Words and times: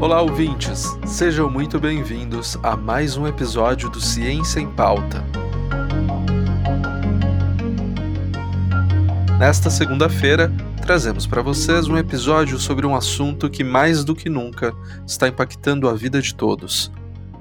Olá, 0.00 0.22
ouvintes! 0.22 0.96
Sejam 1.04 1.50
muito 1.50 1.80
bem-vindos 1.80 2.56
a 2.62 2.76
mais 2.76 3.16
um 3.16 3.26
episódio 3.26 3.90
do 3.90 4.00
Ciência 4.00 4.60
em 4.60 4.70
Pauta. 4.70 5.24
Nesta 9.36 9.68
segunda-feira, 9.68 10.52
trazemos 10.80 11.26
para 11.26 11.42
vocês 11.42 11.88
um 11.88 11.98
episódio 11.98 12.56
sobre 12.56 12.86
um 12.86 12.94
assunto 12.94 13.50
que 13.50 13.64
mais 13.64 14.04
do 14.04 14.14
que 14.14 14.30
nunca 14.30 14.72
está 15.04 15.26
impactando 15.26 15.88
a 15.88 15.92
vida 15.92 16.22
de 16.22 16.32
todos: 16.36 16.92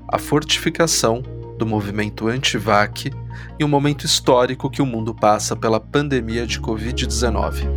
a 0.07 0.18
fortificação 0.18 1.21
do 1.62 1.66
movimento 1.68 2.27
anti-vac 2.27 3.13
em 3.59 3.63
um 3.63 3.67
momento 3.67 4.04
histórico 4.04 4.67
que 4.67 4.81
o 4.81 4.86
mundo 4.86 5.13
passa 5.13 5.55
pela 5.55 5.80
pandemia 5.80 6.48
de 6.48 6.59
Covid-19. 6.59 7.67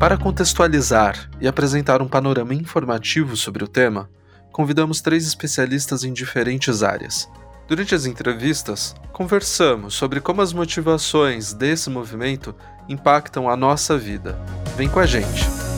Para 0.00 0.16
contextualizar 0.16 1.28
e 1.42 1.46
apresentar 1.46 2.00
um 2.00 2.08
panorama 2.08 2.54
informativo 2.54 3.36
sobre 3.36 3.62
o 3.62 3.68
tema, 3.68 4.08
convidamos 4.50 5.02
três 5.02 5.26
especialistas 5.26 6.04
em 6.04 6.12
diferentes 6.12 6.82
áreas. 6.82 7.28
Durante 7.68 7.94
as 7.94 8.06
entrevistas, 8.06 8.94
conversamos 9.12 9.92
sobre 9.92 10.18
como 10.18 10.40
as 10.40 10.54
motivações 10.54 11.52
desse 11.52 11.90
movimento 11.90 12.54
impactam 12.88 13.46
a 13.46 13.54
nossa 13.54 13.98
vida. 13.98 14.40
Vem 14.74 14.88
com 14.88 15.00
a 15.00 15.04
gente! 15.04 15.71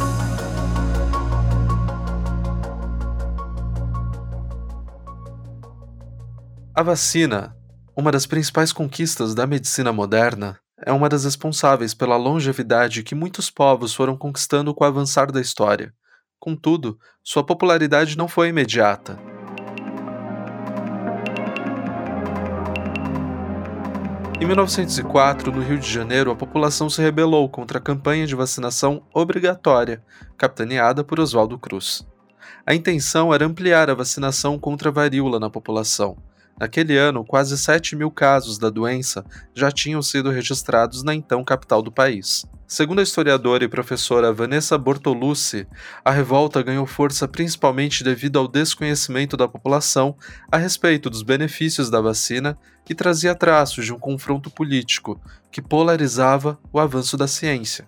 A 6.77 6.83
vacina, 6.83 7.57
uma 7.97 8.11
das 8.11 8.27
principais 8.27 8.73
conquistas 8.73 9.33
da 9.33 9.47
medicina 9.47 9.93
moderna, 9.93 10.59
é 10.85 10.91
uma 10.91 11.09
das 11.09 11.23
responsáveis 11.23 11.95
pela 11.95 12.17
longevidade 12.17 13.05
que 13.05 13.15
muitos 13.15 13.49
povos 13.49 13.95
foram 13.95 14.17
conquistando 14.17 14.75
com 14.75 14.83
o 14.83 14.87
avançar 14.89 15.31
da 15.31 15.41
história. 15.41 15.95
Contudo, 16.37 16.99
sua 17.23 17.45
popularidade 17.45 18.19
não 18.19 18.27
foi 18.27 18.49
imediata. 18.49 19.17
Em 24.41 24.45
1904, 24.45 25.53
no 25.53 25.63
Rio 25.63 25.79
de 25.79 25.89
Janeiro, 25.89 26.33
a 26.33 26.37
população 26.37 26.91
se 26.91 27.01
rebelou 27.01 27.49
contra 27.49 27.79
a 27.79 27.81
campanha 27.81 28.27
de 28.27 28.35
vacinação 28.35 29.07
obrigatória, 29.15 30.03
capitaneada 30.37 31.05
por 31.05 31.21
Oswaldo 31.21 31.57
Cruz. 31.57 32.05
A 32.67 32.75
intenção 32.75 33.33
era 33.33 33.47
ampliar 33.47 33.89
a 33.89 33.95
vacinação 33.95 34.59
contra 34.59 34.89
a 34.89 34.93
varíola 34.93 35.39
na 35.39 35.49
população, 35.49 36.19
Naquele 36.59 36.97
ano, 36.97 37.25
quase 37.25 37.59
7 37.59 37.97
mil 37.97 38.11
casos 38.11 38.59
da 38.59 38.71
doença 38.71 39.25
já 39.55 39.71
tinham 39.71 40.01
sido 40.01 40.31
registrados 40.31 41.03
na 41.03 41.15
então 41.15 41.45
capital 41.45 41.83
do 41.83 41.91
país. 41.91 42.47
Segundo 42.67 43.01
a 43.01 43.03
historiadora 43.03 43.65
e 43.65 43.69
professora 43.69 44.33
Vanessa 44.33 44.79
Bortolucci, 44.79 45.67
a 46.05 46.11
revolta 46.11 46.63
ganhou 46.63 46.87
força 46.87 47.29
principalmente 47.29 48.03
devido 48.03 48.39
ao 48.39 48.49
desconhecimento 48.49 49.37
da 49.37 49.47
população 49.47 50.17
a 50.51 50.57
respeito 50.57 51.11
dos 51.11 51.23
benefícios 51.23 51.91
da 51.91 52.01
vacina 52.01 52.57
e 52.89 52.95
trazia 52.95 53.35
traços 53.35 53.85
de 53.85 53.93
um 53.93 53.99
confronto 53.99 54.51
político 54.51 55.21
que 55.51 55.61
polarizava 55.61 56.59
o 56.73 56.81
avanço 56.81 57.17
da 57.17 57.29
ciência. 57.29 57.87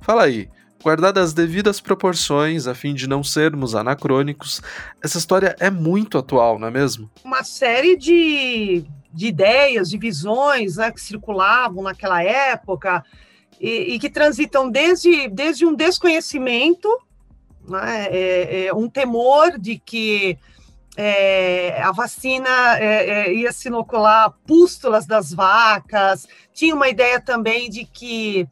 Fala 0.00 0.24
aí, 0.24 0.48
Guardadas 0.82 1.28
as 1.28 1.32
devidas 1.32 1.80
proporções, 1.80 2.66
a 2.66 2.74
fim 2.74 2.92
de 2.92 3.08
não 3.08 3.22
sermos 3.22 3.74
anacrônicos, 3.74 4.60
essa 5.02 5.16
história 5.16 5.54
é 5.60 5.70
muito 5.70 6.18
atual, 6.18 6.58
não 6.58 6.66
é 6.68 6.70
mesmo? 6.70 7.08
Uma 7.24 7.44
série 7.44 7.96
de, 7.96 8.84
de 9.12 9.26
ideias, 9.26 9.88
de 9.88 9.96
visões 9.96 10.76
né, 10.76 10.90
que 10.90 11.00
circulavam 11.00 11.84
naquela 11.84 12.22
época 12.22 13.04
e, 13.60 13.94
e, 13.94 13.98
que 13.98 14.10
transitam 14.10 14.68
desde, 14.68 15.28
desde 15.28 15.64
um 15.64 15.72
desconhecimento, 15.72 16.88
né, 17.68 18.08
é, 18.10 18.66
é, 18.66 18.74
um 18.74 18.88
temor 18.88 19.56
de 19.58 19.78
que 19.78 20.36
é, 20.96 21.80
a 21.80 21.92
vacina 21.92 22.76
é, 22.78 23.28
é, 23.28 23.34
ia 23.34 23.52
se 23.52 23.68
inocular 23.68 24.34
pústulas 24.46 25.06
das 25.06 25.32
vacas, 25.32 26.26
tinha 26.52 26.74
uma 26.74 26.88
ideia 26.88 27.20
também 27.20 27.70
de 27.70 27.84
que 27.84 28.48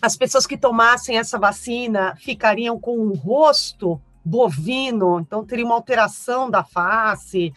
as 0.00 0.16
pessoas 0.16 0.46
que 0.46 0.56
tomassem 0.56 1.18
essa 1.18 1.38
vacina 1.38 2.14
ficariam 2.16 2.78
com 2.78 2.98
um 2.98 3.14
rosto 3.14 4.00
bovino, 4.24 5.20
então 5.20 5.44
teria 5.44 5.64
uma 5.64 5.74
alteração 5.74 6.50
da 6.50 6.64
face. 6.64 7.52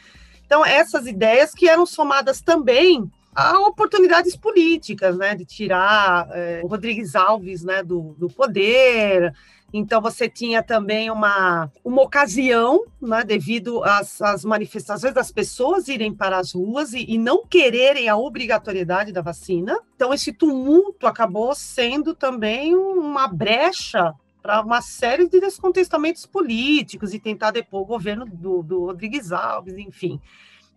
Então, 0.45 0.65
essas 0.65 1.05
ideias 1.05 1.53
que 1.53 1.67
eram 1.67 1.85
somadas 1.85 2.41
também 2.41 3.09
a 3.35 3.59
oportunidades 3.59 4.35
políticas, 4.35 5.17
né, 5.17 5.35
de 5.35 5.45
tirar 5.45 6.27
é, 6.31 6.61
o 6.63 6.67
Rodrigues 6.67 7.15
Alves, 7.15 7.63
né, 7.63 7.83
do, 7.83 8.15
do 8.17 8.27
poder, 8.29 9.33
então, 9.71 10.01
você 10.01 10.27
tinha 10.27 10.63
também 10.63 11.11
uma, 11.11 11.71
uma 11.83 12.01
ocasião, 12.01 12.85
né, 12.99 13.23
devido 13.23 13.83
às, 13.83 14.21
às 14.21 14.43
manifestações 14.43 15.13
das 15.13 15.31
pessoas 15.31 15.87
irem 15.87 16.13
para 16.13 16.37
as 16.37 16.53
ruas 16.53 16.93
e, 16.93 17.05
e 17.07 17.17
não 17.17 17.45
quererem 17.45 18.09
a 18.09 18.17
obrigatoriedade 18.17 19.11
da 19.11 19.21
vacina. 19.21 19.79
Então, 19.95 20.13
esse 20.13 20.33
tumulto 20.33 21.05
acabou 21.05 21.53
sendo 21.53 22.15
também 22.15 22.75
uma 22.75 23.27
brecha 23.27 24.13
para 24.41 24.61
uma 24.61 24.81
série 24.81 25.27
de 25.27 25.39
descontestamentos 25.39 26.25
políticos 26.25 27.13
e 27.13 27.19
tentar 27.19 27.51
depor 27.51 27.81
o 27.81 27.85
governo 27.85 28.25
do, 28.25 28.63
do 28.63 28.85
Rodrigues 28.85 29.31
Alves, 29.31 29.77
enfim. 29.77 30.19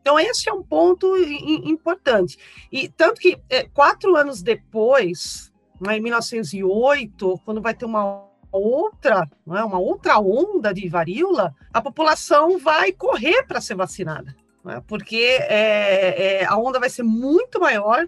Então, 0.02 0.18
esse 0.18 0.48
é 0.48 0.52
um 0.52 0.64
ponto 0.64 1.16
importante. 1.16 2.36
E 2.70 2.88
tanto 2.88 3.20
que, 3.20 3.38
é, 3.48 3.62
quatro 3.62 4.16
anos 4.16 4.42
depois, 4.42 5.52
né, 5.80 5.96
em 5.96 6.00
1908, 6.00 7.40
quando 7.44 7.62
vai 7.62 7.72
ter 7.72 7.84
uma 7.84 8.31
outra, 8.58 9.28
é, 9.48 9.64
uma 9.64 9.78
outra 9.78 10.18
onda 10.18 10.72
de 10.72 10.88
varíola, 10.88 11.54
a 11.72 11.80
população 11.80 12.58
vai 12.58 12.92
correr 12.92 13.44
para 13.44 13.60
ser 13.60 13.74
vacinada, 13.74 14.34
é, 14.66 14.80
porque 14.86 15.38
é, 15.40 16.40
é, 16.40 16.44
a 16.44 16.56
onda 16.56 16.78
vai 16.78 16.90
ser 16.90 17.02
muito 17.02 17.60
maior, 17.60 18.06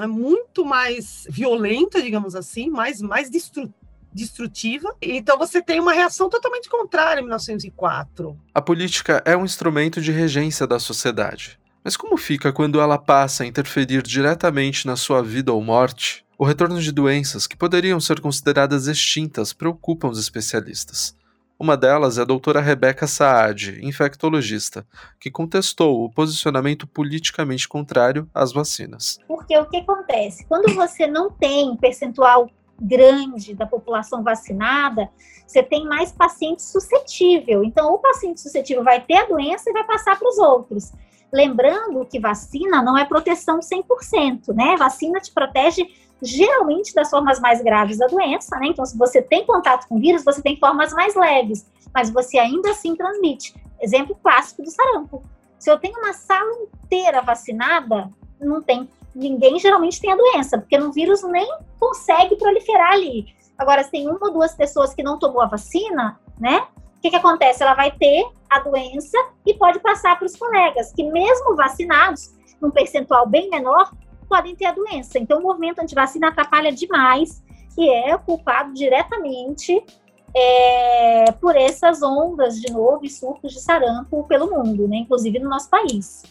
é, 0.00 0.06
muito 0.06 0.64
mais 0.64 1.26
violenta, 1.28 2.00
digamos 2.00 2.34
assim, 2.34 2.70
mais, 2.70 3.00
mais 3.02 3.28
destru 3.30 3.72
destrutiva. 4.12 4.92
Então 5.00 5.38
você 5.38 5.62
tem 5.62 5.78
uma 5.78 5.92
reação 5.92 6.28
totalmente 6.28 6.68
contrária 6.68 7.20
em 7.20 7.22
1904. 7.22 8.36
A 8.52 8.60
política 8.60 9.22
é 9.24 9.36
um 9.36 9.44
instrumento 9.44 10.00
de 10.00 10.10
regência 10.10 10.66
da 10.66 10.80
sociedade. 10.80 11.60
Mas 11.82 11.96
como 11.96 12.16
fica 12.16 12.52
quando 12.52 12.80
ela 12.80 12.98
passa 12.98 13.44
a 13.44 13.46
interferir 13.46 14.02
diretamente 14.02 14.86
na 14.86 14.96
sua 14.96 15.22
vida 15.22 15.52
ou 15.52 15.62
morte? 15.62 16.24
O 16.40 16.44
retorno 16.46 16.80
de 16.80 16.90
doenças 16.90 17.46
que 17.46 17.54
poderiam 17.54 18.00
ser 18.00 18.18
consideradas 18.18 18.86
extintas 18.86 19.52
preocupam 19.52 20.08
os 20.08 20.18
especialistas. 20.18 21.14
Uma 21.58 21.76
delas 21.76 22.16
é 22.16 22.22
a 22.22 22.24
doutora 22.24 22.62
Rebeca 22.62 23.06
Saad, 23.06 23.78
infectologista, 23.82 24.86
que 25.20 25.30
contestou 25.30 26.02
o 26.02 26.10
posicionamento 26.10 26.86
politicamente 26.86 27.68
contrário 27.68 28.26
às 28.32 28.54
vacinas. 28.54 29.18
Porque 29.28 29.54
o 29.58 29.66
que 29.66 29.76
acontece? 29.76 30.46
Quando 30.46 30.74
você 30.74 31.06
não 31.06 31.30
tem 31.30 31.76
percentual 31.76 32.48
grande 32.80 33.54
da 33.54 33.66
população 33.66 34.22
vacinada, 34.22 35.10
você 35.46 35.62
tem 35.62 35.84
mais 35.84 36.10
paciente 36.10 36.62
suscetível. 36.62 37.62
Então, 37.62 37.92
o 37.92 37.98
paciente 37.98 38.40
suscetível 38.40 38.82
vai 38.82 38.98
ter 39.02 39.16
a 39.16 39.26
doença 39.26 39.68
e 39.68 39.74
vai 39.74 39.84
passar 39.84 40.18
para 40.18 40.26
os 40.26 40.38
outros. 40.38 40.90
Lembrando 41.30 42.04
que 42.06 42.18
vacina 42.18 42.82
não 42.82 42.96
é 42.96 43.04
proteção 43.04 43.60
100%, 43.60 44.54
né? 44.54 44.74
Vacina 44.78 45.20
te 45.20 45.30
protege 45.30 45.86
geralmente 46.22 46.94
das 46.94 47.10
formas 47.10 47.40
mais 47.40 47.62
graves 47.62 47.98
da 47.98 48.06
doença, 48.06 48.56
né? 48.58 48.68
Então, 48.68 48.84
se 48.84 48.96
você 48.96 49.22
tem 49.22 49.44
contato 49.44 49.86
com 49.88 49.98
vírus, 49.98 50.24
você 50.24 50.42
tem 50.42 50.56
formas 50.56 50.92
mais 50.92 51.14
leves, 51.14 51.66
mas 51.94 52.10
você 52.10 52.38
ainda 52.38 52.70
assim 52.70 52.94
transmite. 52.94 53.54
Exemplo 53.80 54.16
clássico 54.22 54.62
do 54.62 54.70
sarampo. 54.70 55.22
Se 55.58 55.70
eu 55.70 55.78
tenho 55.78 55.98
uma 55.98 56.12
sala 56.12 56.50
inteira 56.62 57.20
vacinada, 57.20 58.10
não 58.40 58.62
tem 58.62 58.88
ninguém 59.14 59.58
geralmente 59.58 60.00
tem 60.00 60.12
a 60.12 60.16
doença, 60.16 60.58
porque 60.58 60.78
no 60.78 60.92
vírus 60.92 61.22
nem 61.24 61.48
consegue 61.78 62.36
proliferar 62.36 62.92
ali. 62.92 63.26
Agora, 63.58 63.82
se 63.82 63.90
tem 63.90 64.08
uma 64.08 64.18
ou 64.22 64.32
duas 64.32 64.54
pessoas 64.54 64.94
que 64.94 65.02
não 65.02 65.18
tomou 65.18 65.42
a 65.42 65.46
vacina, 65.46 66.18
né? 66.38 66.66
O 66.96 67.00
que, 67.00 67.10
que 67.10 67.16
acontece? 67.16 67.62
Ela 67.62 67.74
vai 67.74 67.90
ter 67.90 68.26
a 68.48 68.60
doença 68.60 69.18
e 69.44 69.54
pode 69.54 69.80
passar 69.80 70.18
para 70.18 70.26
os 70.26 70.36
colegas, 70.36 70.92
que 70.92 71.02
mesmo 71.02 71.56
vacinados, 71.56 72.34
num 72.60 72.70
percentual 72.70 73.26
bem 73.26 73.48
menor, 73.50 73.92
podem 74.30 74.54
ter 74.54 74.66
a 74.66 74.72
doença. 74.72 75.18
Então, 75.18 75.40
o 75.40 75.42
movimento 75.42 75.80
antivacina 75.80 76.28
atrapalha 76.28 76.70
demais 76.70 77.42
e 77.76 77.90
é 77.90 78.16
culpado 78.16 78.72
diretamente 78.72 79.84
é, 80.32 81.32
por 81.32 81.56
essas 81.56 82.00
ondas 82.00 82.60
de 82.60 82.72
novo 82.72 83.04
e 83.04 83.10
surtos 83.10 83.52
de 83.52 83.60
sarampo 83.60 84.24
pelo 84.28 84.48
mundo, 84.48 84.86
né? 84.86 84.98
inclusive 84.98 85.40
no 85.40 85.50
nosso 85.50 85.68
país. 85.68 86.22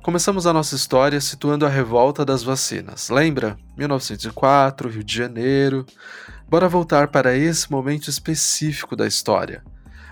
Começamos 0.00 0.46
a 0.46 0.52
nossa 0.52 0.76
história 0.76 1.20
situando 1.20 1.66
a 1.66 1.68
revolta 1.68 2.24
das 2.24 2.44
vacinas. 2.44 3.10
Lembra? 3.10 3.58
1904, 3.76 4.88
Rio 4.88 5.02
de 5.02 5.14
Janeiro. 5.14 5.84
Bora 6.48 6.68
voltar 6.68 7.08
para 7.08 7.36
esse 7.36 7.70
momento 7.70 8.08
específico 8.08 8.94
da 8.94 9.06
história. 9.06 9.62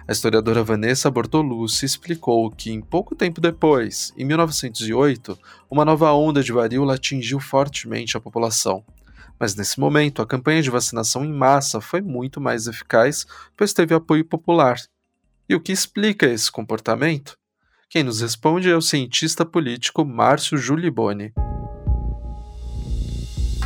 A 0.09 0.13
historiadora 0.13 0.63
Vanessa 0.63 1.11
Bortolucci 1.11 1.85
explicou 1.85 2.49
que, 2.49 2.71
em 2.71 2.81
pouco 2.81 3.17
tempo 3.17 3.41
depois, 3.41 4.13
em 4.17 4.25
1908, 4.25 5.37
uma 5.69 5.85
nova 5.85 6.13
onda 6.13 6.45
de 6.45 6.53
varíola 6.53 6.95
atingiu 6.95 7.41
fortemente 7.41 8.17
a 8.17 8.21
população. 8.21 8.85
Mas 9.37 9.57
nesse 9.57 9.81
momento, 9.81 10.23
a 10.23 10.27
campanha 10.27 10.63
de 10.63 10.71
vacinação 10.71 11.25
em 11.25 11.33
massa 11.33 11.81
foi 11.81 12.01
muito 12.01 12.41
mais 12.41 12.69
eficaz, 12.69 13.27
pois 13.57 13.73
teve 13.73 13.97
apoio 13.97 14.25
popular. 14.25 14.77
E 15.49 15.57
o 15.57 15.61
que 15.61 15.73
explica 15.73 16.27
esse 16.27 16.53
comportamento? 16.53 17.37
Quem 17.91 18.05
nos 18.05 18.21
responde 18.21 18.71
é 18.71 18.77
o 18.77 18.81
cientista 18.81 19.45
político 19.45 20.05
Márcio 20.05 20.57
Juliboni. 20.57 21.33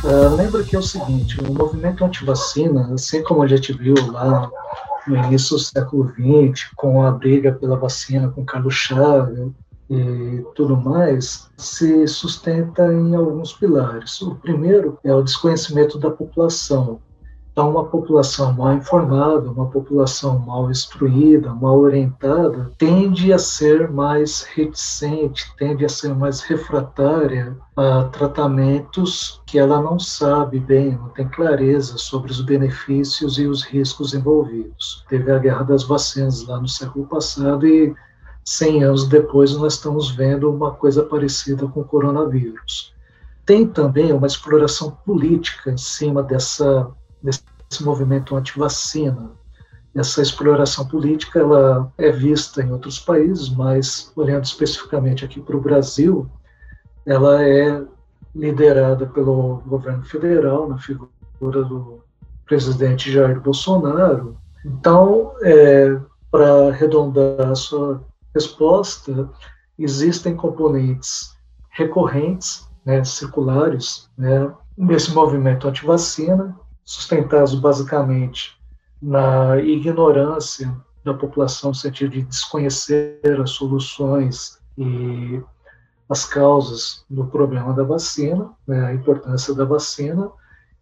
Uh, 0.03 0.35
lembra 0.35 0.63
que 0.63 0.75
é 0.75 0.79
o 0.79 0.83
seguinte, 0.83 1.39
o 1.39 1.53
movimento 1.53 2.03
anti-vacina, 2.03 2.91
assim 2.95 3.21
como 3.21 3.43
a 3.43 3.47
gente 3.47 3.71
viu 3.73 3.93
lá 4.11 4.49
no 5.07 5.15
início 5.17 5.55
do 5.55 5.61
século 5.61 6.09
XX, 6.09 6.69
com 6.75 7.03
a 7.03 7.11
briga 7.11 7.51
pela 7.53 7.77
vacina 7.77 8.29
com 8.29 8.45
Carlos 8.45 8.75
Chagas 8.75 9.51
e 9.89 10.45
tudo 10.55 10.77
mais, 10.77 11.49
se 11.57 12.07
sustenta 12.07 12.93
em 12.93 13.13
alguns 13.13 13.51
pilares. 13.53 14.21
O 14.21 14.35
primeiro 14.35 14.97
é 15.03 15.13
o 15.13 15.21
desconhecimento 15.21 15.99
da 15.99 16.09
população. 16.09 17.01
Então, 17.61 17.69
uma 17.69 17.85
população 17.85 18.53
mal 18.53 18.73
informada, 18.73 19.51
uma 19.51 19.67
população 19.67 20.39
mal 20.39 20.71
instruída, 20.71 21.53
mal 21.53 21.77
orientada, 21.77 22.71
tende 22.75 23.31
a 23.31 23.37
ser 23.37 23.87
mais 23.87 24.41
reticente, 24.41 25.45
tende 25.59 25.85
a 25.85 25.89
ser 25.89 26.15
mais 26.15 26.41
refratária 26.41 27.55
a 27.77 28.05
tratamentos 28.05 29.43
que 29.45 29.59
ela 29.59 29.79
não 29.79 29.99
sabe 29.99 30.59
bem, 30.59 30.97
não 30.97 31.09
tem 31.09 31.27
clareza 31.27 31.99
sobre 31.99 32.31
os 32.31 32.41
benefícios 32.41 33.37
e 33.37 33.45
os 33.45 33.61
riscos 33.61 34.15
envolvidos. 34.15 35.05
Teve 35.07 35.31
a 35.31 35.37
guerra 35.37 35.61
das 35.61 35.83
vacinas 35.83 36.43
lá 36.47 36.59
no 36.59 36.67
século 36.67 37.05
passado 37.05 37.67
e 37.67 37.93
100 38.43 38.85
anos 38.85 39.07
depois 39.07 39.55
nós 39.55 39.75
estamos 39.75 40.09
vendo 40.09 40.49
uma 40.49 40.71
coisa 40.71 41.03
parecida 41.03 41.67
com 41.67 41.81
o 41.81 41.85
coronavírus. 41.85 42.91
Tem 43.45 43.67
também 43.67 44.11
uma 44.11 44.25
exploração 44.25 44.97
política 45.05 45.69
em 45.69 45.77
cima 45.77 46.23
dessa 46.23 46.91
desse 47.21 47.43
movimento 47.79 48.35
anti-vacina. 48.35 49.31
Essa 49.93 50.21
exploração 50.21 50.87
política 50.87 51.39
ela 51.39 51.91
é 51.97 52.11
vista 52.11 52.61
em 52.61 52.71
outros 52.71 52.99
países, 52.99 53.49
mas 53.49 54.11
olhando 54.15 54.45
especificamente 54.45 55.25
aqui 55.25 55.41
para 55.41 55.57
o 55.57 55.61
Brasil, 55.61 56.29
ela 57.05 57.43
é 57.43 57.83
liderada 58.33 59.05
pelo 59.05 59.61
governo 59.65 60.03
federal, 60.03 60.69
na 60.69 60.77
figura 60.77 61.09
do 61.63 62.01
presidente 62.45 63.11
Jair 63.11 63.39
Bolsonaro. 63.41 64.37
Então, 64.65 65.33
é, 65.41 65.99
para 66.29 66.69
arredondar 66.69 67.49
a 67.49 67.55
sua 67.55 68.01
resposta, 68.33 69.29
existem 69.77 70.35
componentes 70.35 71.35
recorrentes, 71.69 72.67
né, 72.85 73.03
circulares, 73.03 74.09
né, 74.17 74.49
nesse 74.77 75.13
movimento 75.13 75.67
anti-vacina, 75.67 76.55
sustentados 76.83 77.55
basicamente 77.55 78.57
na 79.01 79.57
ignorância 79.59 80.75
da 81.03 81.13
população, 81.13 81.69
no 81.69 81.75
sentido 81.75 82.11
de 82.11 82.21
desconhecer 82.23 83.19
as 83.41 83.51
soluções 83.51 84.59
e 84.77 85.41
as 86.07 86.25
causas 86.25 87.05
do 87.09 87.25
problema 87.25 87.73
da 87.73 87.83
vacina, 87.83 88.51
né, 88.67 88.85
a 88.85 88.93
importância 88.93 89.53
da 89.53 89.65
vacina, 89.65 90.29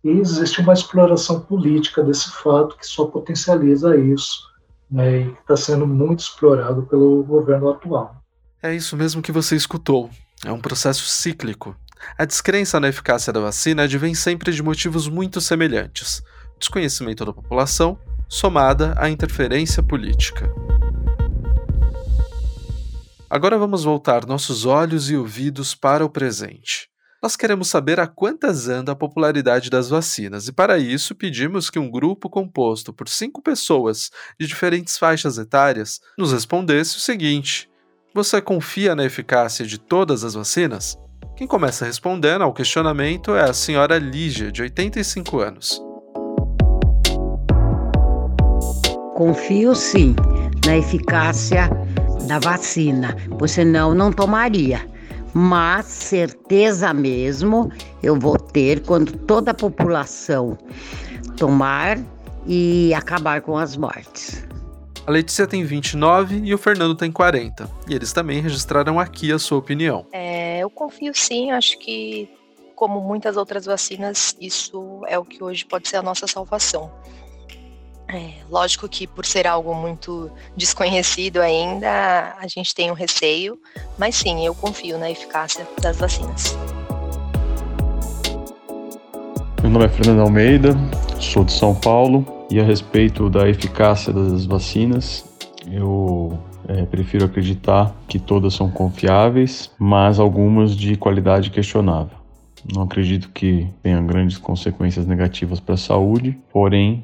e 0.03 0.09
existe 0.09 0.59
uma 0.59 0.73
exploração 0.73 1.39
política 1.41 2.03
desse 2.03 2.31
fato 2.31 2.75
que 2.77 2.85
só 2.85 3.05
potencializa 3.05 3.95
isso, 3.95 4.49
né, 4.89 5.21
e 5.21 5.31
está 5.33 5.55
sendo 5.55 5.85
muito 5.85 6.21
explorado 6.21 6.83
pelo 6.83 7.23
governo 7.23 7.69
atual. 7.69 8.15
É 8.61 8.73
isso 8.73 8.97
mesmo 8.97 9.21
que 9.21 9.31
você 9.31 9.55
escutou. 9.55 10.09
É 10.43 10.51
um 10.51 10.59
processo 10.59 11.05
cíclico 11.05 11.75
a 12.17 12.25
descrença 12.25 12.79
na 12.79 12.89
eficácia 12.89 13.31
da 13.31 13.39
vacina 13.39 13.83
advém 13.83 14.13
sempre 14.15 14.51
de 14.51 14.63
motivos 14.63 15.07
muito 15.07 15.39
semelhantes: 15.41 16.21
desconhecimento 16.57 17.25
da 17.25 17.33
população, 17.33 17.99
somada 18.27 18.93
à 18.97 19.09
interferência 19.09 19.81
política. 19.81 20.51
Agora 23.29 23.57
vamos 23.57 23.83
voltar 23.83 24.25
nossos 24.25 24.65
olhos 24.65 25.09
e 25.09 25.15
ouvidos 25.15 25.75
para 25.75 26.03
o 26.03 26.09
presente. 26.09 26.89
Nós 27.21 27.35
queremos 27.35 27.67
saber 27.67 27.99
a 27.99 28.07
quantas 28.07 28.69
anda 28.69 28.93
a 28.93 28.95
popularidade 28.95 29.69
das 29.69 29.89
vacinas 29.89 30.47
e, 30.47 30.53
para 30.53 30.79
isso, 30.79 31.13
pedimos 31.13 31.69
que 31.69 31.77
um 31.77 31.91
grupo 31.91 32.29
composto 32.29 32.93
por 32.93 33.09
cinco 33.09 33.41
pessoas 33.41 34.09
de 34.39 34.47
diferentes 34.47 34.97
faixas 34.97 35.37
etárias 35.37 35.99
nos 36.17 36.31
respondesse 36.31 36.95
o 36.95 36.99
seguinte: 37.01 37.69
Você 38.15 38.41
confia 38.41 38.95
na 38.95 39.03
eficácia 39.03 39.65
de 39.65 39.77
todas 39.77 40.23
as 40.23 40.33
vacinas? 40.33 40.97
Quem 41.39 41.47
começa 41.47 41.85
respondendo 41.85 42.41
ao 42.41 42.51
questionamento 42.51 43.33
é 43.33 43.49
a 43.49 43.53
senhora 43.53 43.97
Lígia, 43.97 44.51
de 44.51 44.61
85 44.61 45.39
anos. 45.39 45.81
Confio 49.15 49.73
sim 49.73 50.17
na 50.65 50.75
eficácia 50.75 51.69
da 52.27 52.39
vacina, 52.39 53.15
pois 53.37 53.51
senão 53.51 53.95
não 53.95 54.11
tomaria. 54.11 54.85
Mas 55.33 55.85
certeza 55.85 56.93
mesmo 56.93 57.71
eu 58.03 58.19
vou 58.19 58.37
ter 58.37 58.81
quando 58.81 59.13
toda 59.19 59.51
a 59.51 59.53
população 59.53 60.57
tomar 61.37 61.97
e 62.45 62.93
acabar 62.93 63.39
com 63.39 63.57
as 63.57 63.77
mortes. 63.77 64.45
A 65.09 65.11
Letícia 65.11 65.47
tem 65.47 65.63
29 65.63 66.41
e 66.43 66.53
o 66.53 66.57
Fernando 66.59 66.93
tem 66.93 67.11
40. 67.11 67.67
E 67.87 67.95
eles 67.95 68.13
também 68.13 68.41
registraram 68.41 68.99
aqui 68.99 69.31
a 69.31 69.39
sua 69.39 69.57
opinião. 69.57 70.05
É, 70.11 70.28
confio 70.79 71.11
sim, 71.13 71.51
acho 71.51 71.77
que, 71.77 72.29
como 72.73 73.01
muitas 73.01 73.35
outras 73.35 73.65
vacinas, 73.65 74.33
isso 74.39 75.01
é 75.07 75.19
o 75.19 75.25
que 75.25 75.43
hoje 75.43 75.65
pode 75.65 75.89
ser 75.89 75.97
a 75.97 76.01
nossa 76.01 76.25
salvação. 76.25 76.89
É, 78.07 78.31
lógico 78.49 78.87
que 78.87 79.05
por 79.05 79.25
ser 79.25 79.45
algo 79.45 79.75
muito 79.75 80.31
desconhecido 80.55 81.41
ainda, 81.41 82.33
a 82.39 82.47
gente 82.47 82.73
tem 82.73 82.89
um 82.89 82.93
receio, 82.93 83.59
mas 83.97 84.15
sim, 84.15 84.45
eu 84.45 84.55
confio 84.55 84.97
na 84.97 85.11
eficácia 85.11 85.67
das 85.81 85.97
vacinas. 85.97 86.57
Meu 89.61 89.69
nome 89.69 89.85
é 89.85 89.89
Fernando 89.89 90.21
Almeida, 90.21 90.69
sou 91.19 91.43
de 91.43 91.51
São 91.51 91.75
Paulo 91.75 92.25
e 92.49 92.57
a 92.57 92.63
respeito 92.63 93.29
da 93.29 93.49
eficácia 93.49 94.13
das 94.13 94.45
vacinas, 94.45 95.25
eu 95.69 96.39
é, 96.69 96.85
prefiro 96.85 97.25
acreditar 97.25 97.95
que 98.07 98.19
todas 98.19 98.53
são 98.53 98.69
confiáveis, 98.69 99.71
mas 99.79 100.19
algumas 100.19 100.75
de 100.75 100.95
qualidade 100.95 101.49
questionável. 101.49 102.15
Não 102.71 102.83
acredito 102.83 103.29
que 103.29 103.67
tenham 103.81 104.05
grandes 104.05 104.37
consequências 104.37 105.07
negativas 105.07 105.59
para 105.59 105.73
a 105.73 105.77
saúde, 105.77 106.37
porém, 106.53 107.03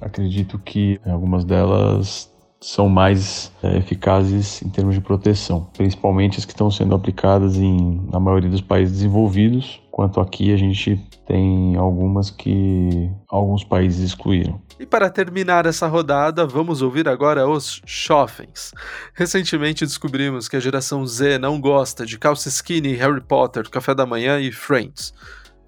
acredito 0.00 0.58
que 0.58 0.98
algumas 1.04 1.44
delas 1.44 2.32
são 2.58 2.88
mais 2.88 3.52
é, 3.62 3.76
eficazes 3.76 4.62
em 4.62 4.70
termos 4.70 4.94
de 4.94 5.00
proteção, 5.00 5.66
principalmente 5.76 6.38
as 6.38 6.46
que 6.46 6.52
estão 6.52 6.70
sendo 6.70 6.94
aplicadas 6.94 7.58
em, 7.58 8.00
na 8.10 8.18
maioria 8.18 8.48
dos 8.48 8.60
países 8.62 8.94
desenvolvidos, 8.94 9.81
quanto 9.92 10.20
aqui 10.20 10.52
a 10.52 10.56
gente 10.56 10.96
tem 11.26 11.76
algumas 11.76 12.30
que 12.30 13.10
alguns 13.28 13.62
países 13.62 14.02
excluíram. 14.02 14.60
E 14.80 14.86
para 14.86 15.10
terminar 15.10 15.66
essa 15.66 15.86
rodada, 15.86 16.46
vamos 16.46 16.80
ouvir 16.80 17.06
agora 17.06 17.46
os 17.46 17.82
Chofens. 17.84 18.72
Recentemente 19.14 19.84
descobrimos 19.84 20.48
que 20.48 20.56
a 20.56 20.60
geração 20.60 21.06
Z 21.06 21.38
não 21.38 21.60
gosta 21.60 22.06
de 22.06 22.18
calça 22.18 22.48
skinny, 22.48 22.94
Harry 22.94 23.20
Potter, 23.20 23.68
café 23.68 23.94
da 23.94 24.06
manhã 24.06 24.40
e 24.40 24.50
Friends. 24.50 25.12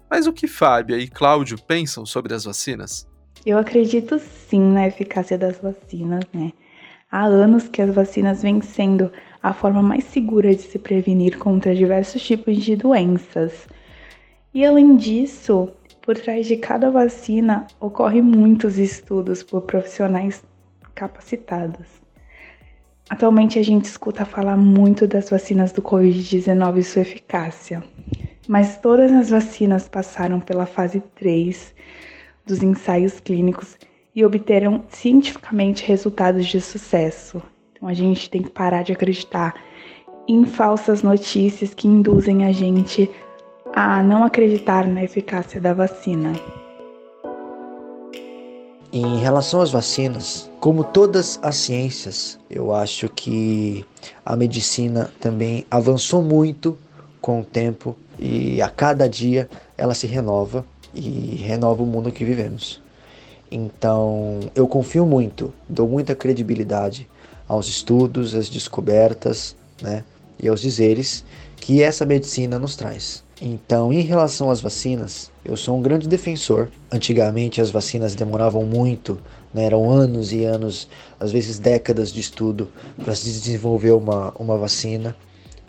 Mas 0.09 0.25
o 0.25 0.33
que 0.33 0.47
Fábia 0.47 0.97
e 0.97 1.07
Cláudio 1.07 1.57
pensam 1.61 2.05
sobre 2.05 2.33
as 2.33 2.45
vacinas? 2.45 3.07
Eu 3.45 3.59
acredito 3.59 4.19
sim 4.19 4.59
na 4.59 4.87
eficácia 4.87 5.37
das 5.37 5.59
vacinas, 5.59 6.23
né? 6.33 6.51
Há 7.11 7.25
anos 7.25 7.67
que 7.67 7.81
as 7.81 7.93
vacinas 7.93 8.41
vêm 8.41 8.59
sendo 8.59 9.11
a 9.41 9.53
forma 9.53 9.83
mais 9.83 10.03
segura 10.05 10.53
de 10.53 10.63
se 10.63 10.79
prevenir 10.79 11.37
contra 11.37 11.75
diversos 11.75 12.21
tipos 12.23 12.57
de 12.57 12.75
doenças. 12.75 13.67
E 14.55 14.63
além 14.63 14.95
disso, 14.95 15.67
por 16.01 16.17
trás 16.17 16.47
de 16.47 16.55
cada 16.55 16.89
vacina 16.89 17.67
ocorrem 17.77 18.21
muitos 18.21 18.77
estudos 18.77 19.43
por 19.43 19.63
profissionais 19.63 20.45
capacitados. 20.95 21.85
Atualmente 23.09 23.59
a 23.59 23.61
gente 23.61 23.83
escuta 23.83 24.23
falar 24.23 24.55
muito 24.55 25.05
das 25.05 25.29
vacinas 25.29 25.73
do 25.73 25.81
Covid-19 25.81 26.77
e 26.77 26.83
sua 26.85 27.01
eficácia, 27.01 27.83
mas 28.47 28.77
todas 28.77 29.11
as 29.11 29.29
vacinas 29.29 29.89
passaram 29.89 30.39
pela 30.39 30.65
fase 30.65 31.03
3 31.15 31.75
dos 32.45 32.63
ensaios 32.63 33.19
clínicos 33.19 33.77
e 34.15 34.23
obteram 34.23 34.85
cientificamente 34.87 35.85
resultados 35.85 36.45
de 36.47 36.61
sucesso. 36.61 37.43
Então 37.73 37.89
a 37.89 37.93
gente 37.93 38.29
tem 38.29 38.41
que 38.41 38.51
parar 38.51 38.83
de 38.83 38.93
acreditar 38.93 39.53
em 40.29 40.45
falsas 40.45 41.03
notícias 41.03 41.73
que 41.73 41.89
induzem 41.89 42.45
a 42.45 42.53
gente 42.53 43.11
a 43.75 44.01
não 44.01 44.23
acreditar 44.23 44.87
na 44.87 45.03
eficácia 45.03 45.59
da 45.59 45.73
vacina. 45.73 46.33
Em 48.93 49.17
relação 49.17 49.59
às 49.59 49.69
vacinas, 49.69 50.49
Como 50.65 50.83
todas 50.83 51.37
as 51.43 51.57
ciências, 51.57 52.39
eu 52.49 52.73
acho 52.73 53.07
que 53.07 53.85
a 54.25 54.35
medicina 54.35 55.11
também 55.19 55.63
avançou 55.69 56.23
muito 56.23 56.75
com 57.21 57.41
o 57.41 57.43
tempo 57.43 57.95
e 58.17 58.59
a 58.63 58.67
cada 58.67 59.07
dia 59.07 59.47
ela 59.77 59.93
se 59.93 60.07
renova 60.07 60.65
e 60.91 61.35
renova 61.35 61.83
o 61.83 61.85
mundo 61.85 62.11
que 62.11 62.25
vivemos. 62.25 62.81
Então, 63.51 64.39
eu 64.55 64.67
confio 64.67 65.05
muito, 65.05 65.53
dou 65.69 65.87
muita 65.87 66.15
credibilidade 66.15 67.07
aos 67.47 67.67
estudos, 67.67 68.33
às 68.33 68.49
descobertas, 68.49 69.55
né, 69.79 70.03
e 70.41 70.47
aos 70.47 70.61
dizeres 70.61 71.23
que 71.57 71.83
essa 71.83 72.07
medicina 72.07 72.57
nos 72.57 72.75
traz. 72.75 73.24
Então, 73.41 73.91
em 73.91 74.01
relação 74.01 74.49
às 74.49 74.61
vacinas, 74.61 75.29
eu 75.43 75.57
sou 75.57 75.77
um 75.77 75.81
grande 75.81 76.07
defensor. 76.07 76.69
Antigamente 76.89 77.59
as 77.59 77.69
vacinas 77.69 78.15
demoravam 78.15 78.63
muito, 78.63 79.19
né? 79.53 79.65
eram 79.65 79.91
anos 79.91 80.31
e 80.31 80.45
anos, 80.45 80.87
às 81.19 81.33
vezes 81.33 81.59
décadas 81.59 82.13
de 82.13 82.21
estudo 82.21 82.69
para 83.03 83.13
se 83.13 83.25
desenvolver 83.25 83.91
uma, 83.91 84.33
uma 84.39 84.57
vacina, 84.57 85.15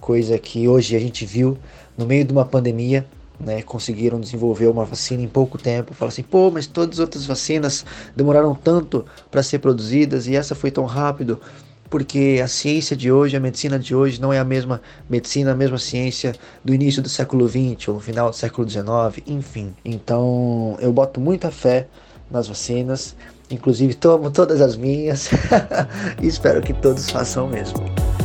coisa 0.00 0.38
que 0.38 0.68
hoje 0.68 0.94
a 0.94 1.00
gente 1.00 1.26
viu 1.26 1.58
no 1.98 2.06
meio 2.06 2.24
de 2.24 2.32
uma 2.32 2.44
pandemia, 2.44 3.04
né, 3.38 3.60
conseguiram 3.62 4.20
desenvolver 4.20 4.66
uma 4.68 4.84
vacina 4.84 5.22
em 5.22 5.28
pouco 5.28 5.58
tempo. 5.58 5.92
Fala 5.92 6.10
assim, 6.10 6.22
pô, 6.22 6.50
mas 6.50 6.66
todas 6.66 6.96
as 6.96 7.00
outras 7.00 7.26
vacinas 7.26 7.84
demoraram 8.14 8.54
tanto 8.54 9.04
para 9.30 9.42
ser 9.42 9.58
produzidas 9.58 10.26
e 10.26 10.36
essa 10.36 10.54
foi 10.54 10.70
tão 10.70 10.84
rápido 10.84 11.40
porque 11.88 12.40
a 12.42 12.48
ciência 12.48 12.96
de 12.96 13.10
hoje, 13.10 13.36
a 13.36 13.40
medicina 13.40 13.78
de 13.78 13.94
hoje 13.94 14.20
não 14.20 14.32
é 14.32 14.38
a 14.38 14.44
mesma 14.44 14.80
medicina, 15.08 15.52
a 15.52 15.54
mesma 15.54 15.78
ciência 15.78 16.34
do 16.64 16.74
início 16.74 17.02
do 17.02 17.08
século 17.08 17.48
XX 17.48 17.88
ou 17.88 18.00
final 18.00 18.30
do 18.30 18.36
século 18.36 18.68
XIX, 18.68 18.86
enfim. 19.26 19.74
Então 19.84 20.76
eu 20.80 20.92
boto 20.92 21.20
muita 21.20 21.50
fé 21.50 21.86
nas 22.30 22.48
vacinas, 22.48 23.16
inclusive 23.50 23.94
tomo 23.94 24.30
todas 24.30 24.60
as 24.60 24.76
minhas 24.76 25.30
e 26.20 26.26
espero 26.26 26.60
que 26.60 26.72
todos 26.74 27.10
façam 27.10 27.46
o 27.46 27.48
mesmo. 27.48 28.15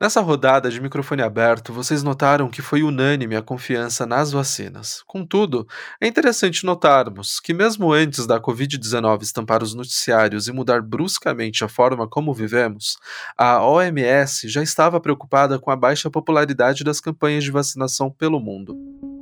Nessa 0.00 0.20
rodada 0.20 0.68
de 0.70 0.80
microfone 0.80 1.22
aberto, 1.22 1.72
vocês 1.72 2.02
notaram 2.02 2.50
que 2.50 2.60
foi 2.60 2.82
unânime 2.82 3.36
a 3.36 3.42
confiança 3.42 4.04
nas 4.04 4.32
vacinas. 4.32 5.04
Contudo, 5.06 5.66
é 6.00 6.06
interessante 6.08 6.66
notarmos 6.66 7.38
que, 7.38 7.54
mesmo 7.54 7.92
antes 7.92 8.26
da 8.26 8.40
Covid-19 8.40 9.22
estampar 9.22 9.62
os 9.62 9.72
noticiários 9.72 10.48
e 10.48 10.52
mudar 10.52 10.82
bruscamente 10.82 11.62
a 11.62 11.68
forma 11.68 12.08
como 12.08 12.34
vivemos, 12.34 12.98
a 13.38 13.64
OMS 13.64 14.48
já 14.48 14.62
estava 14.62 15.00
preocupada 15.00 15.60
com 15.60 15.70
a 15.70 15.76
baixa 15.76 16.10
popularidade 16.10 16.82
das 16.82 17.00
campanhas 17.00 17.44
de 17.44 17.52
vacinação 17.52 18.10
pelo 18.10 18.40
mundo. 18.40 19.13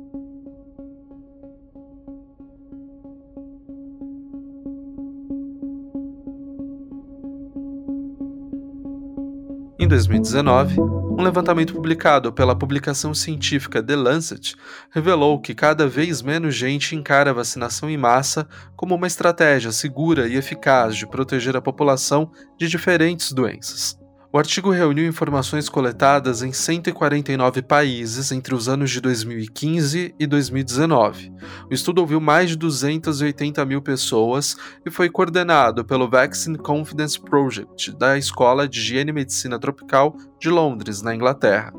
2019, 9.93 10.81
um 10.81 11.21
levantamento 11.21 11.71
publicado 11.71 12.33
pela 12.33 12.55
publicação 12.55 13.13
científica 13.13 13.83
The 13.83 13.95
Lancet 13.95 14.55
revelou 14.89 15.39
que 15.39 15.53
cada 15.53 15.87
vez 15.87 16.19
menos 16.23 16.55
gente 16.55 16.95
encara 16.95 17.29
a 17.29 17.33
vacinação 17.33 17.87
em 17.87 17.95
massa 17.95 18.47
como 18.75 18.95
uma 18.95 19.05
estratégia 19.05 19.71
segura 19.71 20.27
e 20.27 20.35
eficaz 20.35 20.95
de 20.95 21.05
proteger 21.05 21.55
a 21.55 21.61
população 21.61 22.31
de 22.57 22.67
diferentes 22.67 23.31
doenças. 23.33 24.02
O 24.35 24.39
artigo 24.39 24.71
reuniu 24.71 25.07
informações 25.07 25.69
coletadas 25.69 26.41
em 26.41 26.51
149 26.51 27.61
países 27.61 28.31
entre 28.31 28.55
os 28.55 28.67
anos 28.67 28.89
de 28.89 28.99
2015 28.99 30.15
e 30.19 30.25
2019. 30.25 31.31
O 31.69 31.71
estudo 31.71 31.99
ouviu 31.99 32.19
mais 32.19 32.49
de 32.49 32.57
280 32.57 33.63
mil 33.63 33.79
pessoas 33.79 34.57
e 34.83 34.89
foi 34.89 35.07
coordenado 35.07 35.85
pelo 35.85 36.09
Vaccine 36.09 36.57
Confidence 36.57 37.21
Project 37.21 37.91
da 37.95 38.17
Escola 38.17 38.67
de 38.67 38.79
Higiene 38.79 39.11
e 39.11 39.13
Medicina 39.13 39.59
Tropical 39.59 40.17
de 40.39 40.49
Londres, 40.49 41.03
na 41.03 41.13
Inglaterra. 41.13 41.71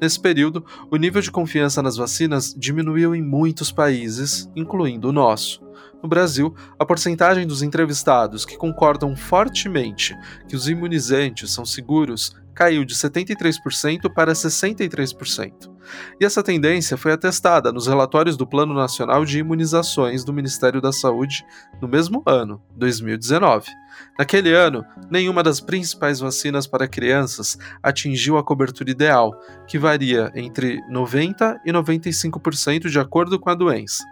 Nesse 0.00 0.20
período, 0.20 0.64
o 0.88 0.96
nível 0.96 1.20
de 1.20 1.32
confiança 1.32 1.82
nas 1.82 1.96
vacinas 1.96 2.54
diminuiu 2.56 3.16
em 3.16 3.22
muitos 3.22 3.72
países, 3.72 4.48
incluindo 4.54 5.08
o 5.08 5.12
nosso. 5.12 5.65
No 6.02 6.08
Brasil, 6.08 6.54
a 6.78 6.84
porcentagem 6.84 7.46
dos 7.46 7.62
entrevistados 7.62 8.44
que 8.44 8.56
concordam 8.56 9.16
fortemente 9.16 10.14
que 10.48 10.54
os 10.54 10.68
imunizantes 10.68 11.50
são 11.50 11.64
seguros 11.64 12.36
caiu 12.56 12.86
de 12.86 12.94
73% 12.94 14.12
para 14.12 14.32
63%. 14.32 15.76
E 16.18 16.24
essa 16.24 16.42
tendência 16.42 16.96
foi 16.96 17.12
atestada 17.12 17.70
nos 17.70 17.86
relatórios 17.86 18.36
do 18.36 18.46
Plano 18.46 18.74
Nacional 18.74 19.24
de 19.24 19.38
Imunizações 19.38 20.24
do 20.24 20.32
Ministério 20.32 20.80
da 20.80 20.90
Saúde 20.90 21.44
no 21.80 21.86
mesmo 21.86 22.22
ano, 22.26 22.60
2019. 22.74 23.70
Naquele 24.18 24.52
ano, 24.54 24.84
nenhuma 25.10 25.42
das 25.42 25.60
principais 25.60 26.18
vacinas 26.18 26.66
para 26.66 26.88
crianças 26.88 27.58
atingiu 27.82 28.38
a 28.38 28.44
cobertura 28.44 28.90
ideal, 28.90 29.32
que 29.68 29.78
varia 29.78 30.32
entre 30.34 30.80
90% 30.90 31.60
e 31.64 31.70
95% 31.70 32.88
de 32.88 32.98
acordo 32.98 33.38
com 33.38 33.50
a 33.50 33.54
doença. 33.54 34.02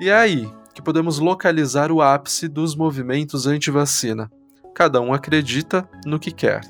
E 0.00 0.10
aí, 0.10 0.48
que 0.74 0.82
podemos 0.82 1.18
localizar 1.18 1.92
o 1.92 2.02
ápice 2.02 2.48
dos 2.48 2.74
movimentos 2.74 3.46
anti-vacina. 3.46 4.30
Cada 4.74 5.00
um 5.00 5.14
acredita 5.14 5.88
no 6.04 6.18
que 6.18 6.32
quer. 6.32 6.62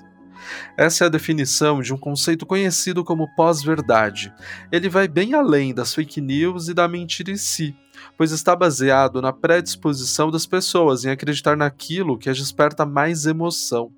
Essa 0.76 1.04
é 1.04 1.06
a 1.06 1.11
definição 1.11 1.80
de 1.80 1.94
um 1.94 1.96
conceito 1.96 2.44
conhecido 2.44 3.02
como 3.02 3.34
pós-verdade. 3.34 4.32
Ele 4.70 4.88
vai 4.88 5.08
bem 5.08 5.32
além 5.34 5.73
das 5.73 5.94
fake 5.94 6.20
news 6.20 6.68
e 6.68 6.75
da 6.75 6.87
mentira 6.87 7.30
em 7.30 7.37
si, 7.37 7.75
pois 8.16 8.30
está 8.30 8.54
baseado 8.54 9.23
na 9.23 9.32
predisposição 9.32 10.30
das 10.30 10.46
pessoas 10.46 11.04
em 11.04 11.11
acreditar 11.11 11.56
naquilo 11.56 12.18
que 12.18 12.28
as 12.28 12.37
desperta 12.37 12.84
mais 12.84 13.25
emoção. 13.25 13.90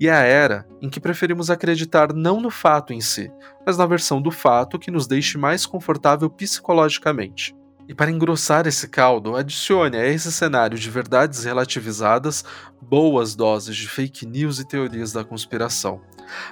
E 0.00 0.08
é 0.08 0.12
a 0.12 0.22
era 0.22 0.66
em 0.80 0.88
que 0.88 1.00
preferimos 1.00 1.50
acreditar 1.50 2.12
não 2.12 2.40
no 2.40 2.50
fato 2.50 2.92
em 2.92 3.00
si, 3.00 3.30
mas 3.66 3.76
na 3.76 3.86
versão 3.86 4.20
do 4.20 4.30
fato 4.30 4.78
que 4.78 4.90
nos 4.90 5.06
deixe 5.06 5.36
mais 5.36 5.66
confortável 5.66 6.30
psicologicamente. 6.30 7.54
E 7.88 7.94
para 7.94 8.10
engrossar 8.10 8.66
esse 8.66 8.86
caldo, 8.86 9.34
adicione 9.34 9.96
a 9.96 10.06
esse 10.06 10.30
cenário 10.30 10.78
de 10.78 10.90
verdades 10.90 11.44
relativizadas 11.44 12.44
boas 12.82 13.34
doses 13.34 13.74
de 13.74 13.88
fake 13.88 14.26
news 14.26 14.58
e 14.58 14.68
teorias 14.68 15.10
da 15.10 15.24
conspiração. 15.24 16.02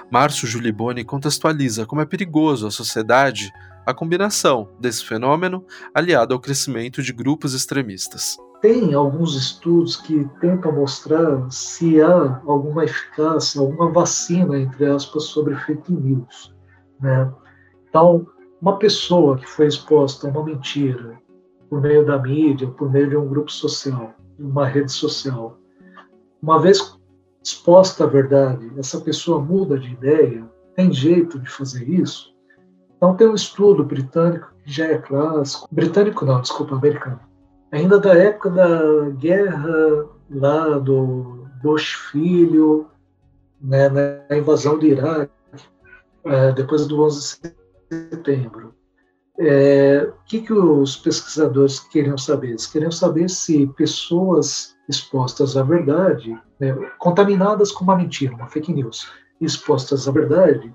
Márcio 0.09 0.47
Juliboni 0.47 1.03
contextualiza 1.03 1.85
como 1.85 2.01
é 2.01 2.05
perigoso 2.05 2.65
à 2.65 2.71
sociedade 2.71 3.53
a 3.85 3.93
combinação 3.93 4.67
desse 4.79 5.05
fenômeno 5.05 5.63
aliado 5.93 6.33
ao 6.33 6.39
crescimento 6.39 7.03
de 7.03 7.13
grupos 7.13 7.53
extremistas. 7.53 8.35
Tem 8.59 8.95
alguns 8.95 9.35
estudos 9.35 9.95
que 9.95 10.27
tentam 10.41 10.71
mostrar 10.71 11.47
se 11.51 12.01
há 12.01 12.41
alguma 12.47 12.83
eficácia, 12.83 13.61
alguma 13.61 13.91
vacina, 13.91 14.57
entre 14.57 14.87
aspas, 14.87 15.25
sobre 15.25 15.55
fake 15.55 15.93
news. 15.93 16.55
Né? 16.99 17.31
Então, 17.87 18.25
uma 18.59 18.79
pessoa 18.79 19.37
que 19.37 19.45
foi 19.45 19.67
exposta 19.67 20.27
a 20.27 20.31
uma 20.31 20.43
mentira 20.43 21.26
por 21.69 21.81
meio 21.81 22.05
da 22.05 22.17
mídia, 22.17 22.67
por 22.67 22.91
meio 22.91 23.09
de 23.09 23.17
um 23.17 23.27
grupo 23.27 23.51
social, 23.51 24.13
uma 24.39 24.67
rede 24.67 24.91
social. 24.91 25.57
Uma 26.41 26.59
vez 26.59 26.97
exposta 27.43 28.03
à 28.03 28.07
verdade, 28.07 28.71
essa 28.77 28.99
pessoa 28.99 29.41
muda 29.41 29.79
de 29.79 29.91
ideia, 29.93 30.45
tem 30.75 30.91
jeito 30.91 31.39
de 31.39 31.49
fazer 31.49 31.89
isso? 31.89 32.35
Então 32.95 33.15
tem 33.15 33.27
um 33.27 33.35
estudo 33.35 33.83
britânico 33.83 34.51
que 34.63 34.71
já 34.71 34.85
é 34.85 34.97
clássico, 34.97 35.67
britânico 35.71 36.25
não, 36.25 36.41
desculpa, 36.41 36.75
americano, 36.75 37.19
ainda 37.71 37.99
da 37.99 38.13
época 38.13 38.49
da 38.49 39.09
guerra 39.11 40.05
lá 40.29 40.77
do 40.77 41.47
Bush 41.61 41.93
filho, 42.11 42.87
né, 43.61 43.89
na 43.89 44.37
invasão 44.37 44.77
do 44.77 44.85
Iraque, 44.85 45.31
é, 46.23 46.51
depois 46.51 46.85
do 46.87 47.01
11 47.01 47.39
de 47.41 47.55
setembro. 47.89 48.73
É, 49.39 50.09
o 50.09 50.25
que, 50.25 50.41
que 50.41 50.53
os 50.53 50.97
pesquisadores 50.97 51.79
queriam 51.79 52.17
saber? 52.17 52.49
Eles 52.49 52.65
queriam 52.65 52.91
saber 52.91 53.29
se 53.29 53.67
pessoas 53.77 54.75
expostas 54.89 55.55
à 55.55 55.61
verdade, 55.61 56.35
né, 56.59 56.73
contaminadas 56.97 57.71
com 57.71 57.83
uma 57.83 57.95
mentira, 57.95 58.33
uma 58.33 58.47
fake 58.47 58.73
news, 58.73 59.11
expostas 59.39 60.07
à 60.07 60.11
verdade, 60.11 60.73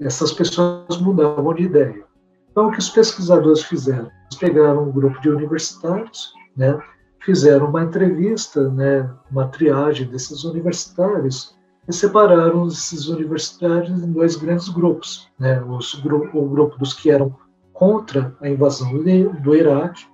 essas 0.00 0.32
pessoas 0.32 0.98
mudavam 1.00 1.52
de 1.54 1.64
ideia. 1.64 2.04
Então, 2.50 2.68
o 2.68 2.70
que 2.70 2.78
os 2.78 2.88
pesquisadores 2.88 3.62
fizeram? 3.62 4.10
Eles 4.30 4.38
pegaram 4.38 4.84
um 4.84 4.92
grupo 4.92 5.20
de 5.20 5.30
universitários, 5.30 6.32
né, 6.56 6.78
fizeram 7.24 7.68
uma 7.68 7.82
entrevista, 7.82 8.68
né, 8.70 9.10
uma 9.30 9.48
triagem 9.48 10.06
desses 10.06 10.44
universitários 10.44 11.56
e 11.88 11.92
separaram 11.92 12.68
esses 12.68 13.08
universitários 13.08 14.02
em 14.02 14.12
dois 14.12 14.36
grandes 14.36 14.68
grupos. 14.68 15.28
Né, 15.38 15.60
os, 15.62 15.94
o 15.94 16.46
grupo 16.46 16.78
dos 16.78 16.92
que 16.92 17.10
eram 17.10 17.34
contra 17.78 18.36
a 18.40 18.48
invasão 18.48 18.92
do 19.40 19.54
Iraque, 19.54 20.04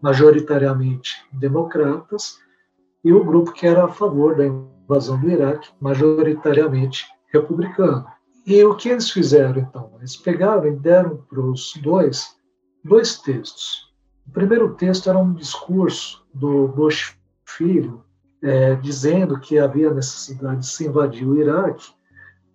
majoritariamente 0.00 1.12
democratas, 1.30 2.38
e 3.04 3.12
o 3.12 3.22
grupo 3.22 3.52
que 3.52 3.66
era 3.66 3.84
a 3.84 3.88
favor 3.88 4.34
da 4.34 4.46
invasão 4.46 5.20
do 5.20 5.30
Iraque, 5.30 5.68
majoritariamente 5.78 7.04
republicano. 7.30 8.06
E 8.46 8.64
o 8.64 8.74
que 8.74 8.88
eles 8.88 9.10
fizeram 9.10 9.60
então? 9.60 9.92
Eles 9.98 10.16
pegaram 10.16 10.66
e 10.66 10.74
deram 10.74 11.18
para 11.28 11.38
os 11.38 11.74
dois 11.82 12.34
dois 12.82 13.18
textos. 13.18 13.92
O 14.26 14.30
primeiro 14.30 14.74
texto 14.74 15.10
era 15.10 15.18
um 15.18 15.34
discurso 15.34 16.24
do 16.32 16.68
Bush 16.68 17.14
filho, 17.44 18.02
é, 18.42 18.74
dizendo 18.76 19.38
que 19.38 19.58
havia 19.58 19.92
necessidade 19.92 20.60
de 20.60 20.66
se 20.66 20.86
invadir 20.86 21.28
o 21.28 21.36
Iraque, 21.36 21.92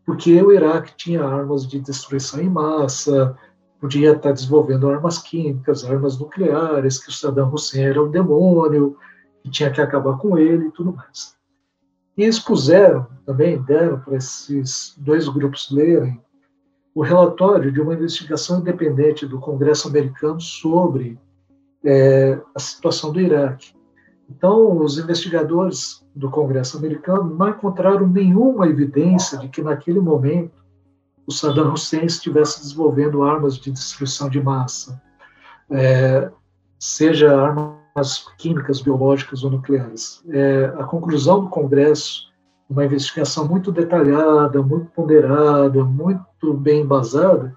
porque 0.04 0.42
o 0.42 0.52
Iraque 0.52 0.96
tinha 0.98 1.24
armas 1.24 1.68
de 1.68 1.80
destruição 1.80 2.42
em 2.42 2.50
massa, 2.50 3.38
podia 3.80 4.14
estar 4.14 4.32
desenvolvendo 4.32 4.90
armas 4.90 5.20
químicas, 5.20 5.86
armas 5.86 6.20
nucleares, 6.20 6.98
que 6.98 7.10
o 7.10 7.14
Saddam 7.14 7.54
Hussein 7.54 7.86
era 7.86 8.04
um 8.04 8.10
demônio, 8.10 8.98
que 9.44 9.50
tinha 9.50 9.72
que 9.72 9.82
acabar 9.82 10.18
com 10.18 10.38
ele 10.38 10.68
e 10.68 10.72
tudo 10.72 10.94
mais. 10.94 11.36
E 12.18 12.24
eles 12.24 12.40
puseram, 12.40 13.08
também 13.26 13.62
deram 13.62 14.00
para 14.00 14.16
esses 14.16 14.96
dois 14.98 15.30
grupos 15.30 15.70
lerem, 15.72 16.20
o 16.96 17.02
relatório 17.04 17.72
de 17.72 17.80
uma 17.80 17.94
investigação 17.94 18.60
independente 18.60 19.28
do 19.28 19.40
Congresso 19.40 19.88
americano 19.88 20.42
sobre 20.42 21.20
é, 21.86 22.42
a 22.56 22.60
situação 22.60 23.14
do 23.14 23.22
Iraque. 23.22 23.76
Então, 24.28 24.76
os 24.80 24.98
investigadores 24.98 26.04
do 26.16 26.30
Congresso 26.32 26.76
americano 26.76 27.36
não 27.36 27.50
encontraram 27.50 28.08
nenhuma 28.08 28.68
evidência 28.68 29.38
de 29.38 29.48
que, 29.48 29.62
naquele 29.62 30.00
momento, 30.00 30.57
o 31.28 31.32
Saddam 31.32 31.74
Hussein 31.74 32.06
estivesse 32.06 32.62
desenvolvendo 32.62 33.22
armas 33.22 33.58
de 33.58 33.70
destruição 33.70 34.30
de 34.30 34.42
massa, 34.42 35.02
é, 35.70 36.32
seja 36.80 37.36
armas 37.36 38.26
químicas, 38.38 38.82
biológicas 38.82 39.44
ou 39.44 39.52
nucleares. 39.52 40.24
É, 40.30 40.74
a 40.78 40.86
conclusão 40.86 41.44
do 41.44 41.50
Congresso, 41.50 42.32
uma 42.70 42.86
investigação 42.86 43.46
muito 43.46 43.72
detalhada, 43.72 44.62
muito 44.62 44.90
ponderada, 44.92 45.84
muito 45.84 46.54
bem 46.54 46.82
embasada, 46.82 47.54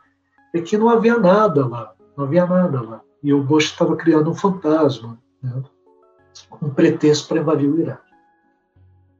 é 0.53 0.61
que 0.61 0.77
não 0.77 0.89
havia 0.89 1.17
nada 1.19 1.67
lá, 1.67 1.95
não 2.17 2.25
havia 2.25 2.45
nada 2.45 2.83
lá. 2.83 3.01
E 3.23 3.33
o 3.33 3.43
Bush 3.43 3.67
estava 3.67 3.97
criando 3.97 4.31
um 4.31 4.35
fantasma. 4.35 5.17
Né? 5.41 5.63
um 6.61 6.71
pretexto 6.71 7.29
para 7.29 7.41
invadir 7.41 7.69
o 7.69 7.81
Iraque. 7.81 8.11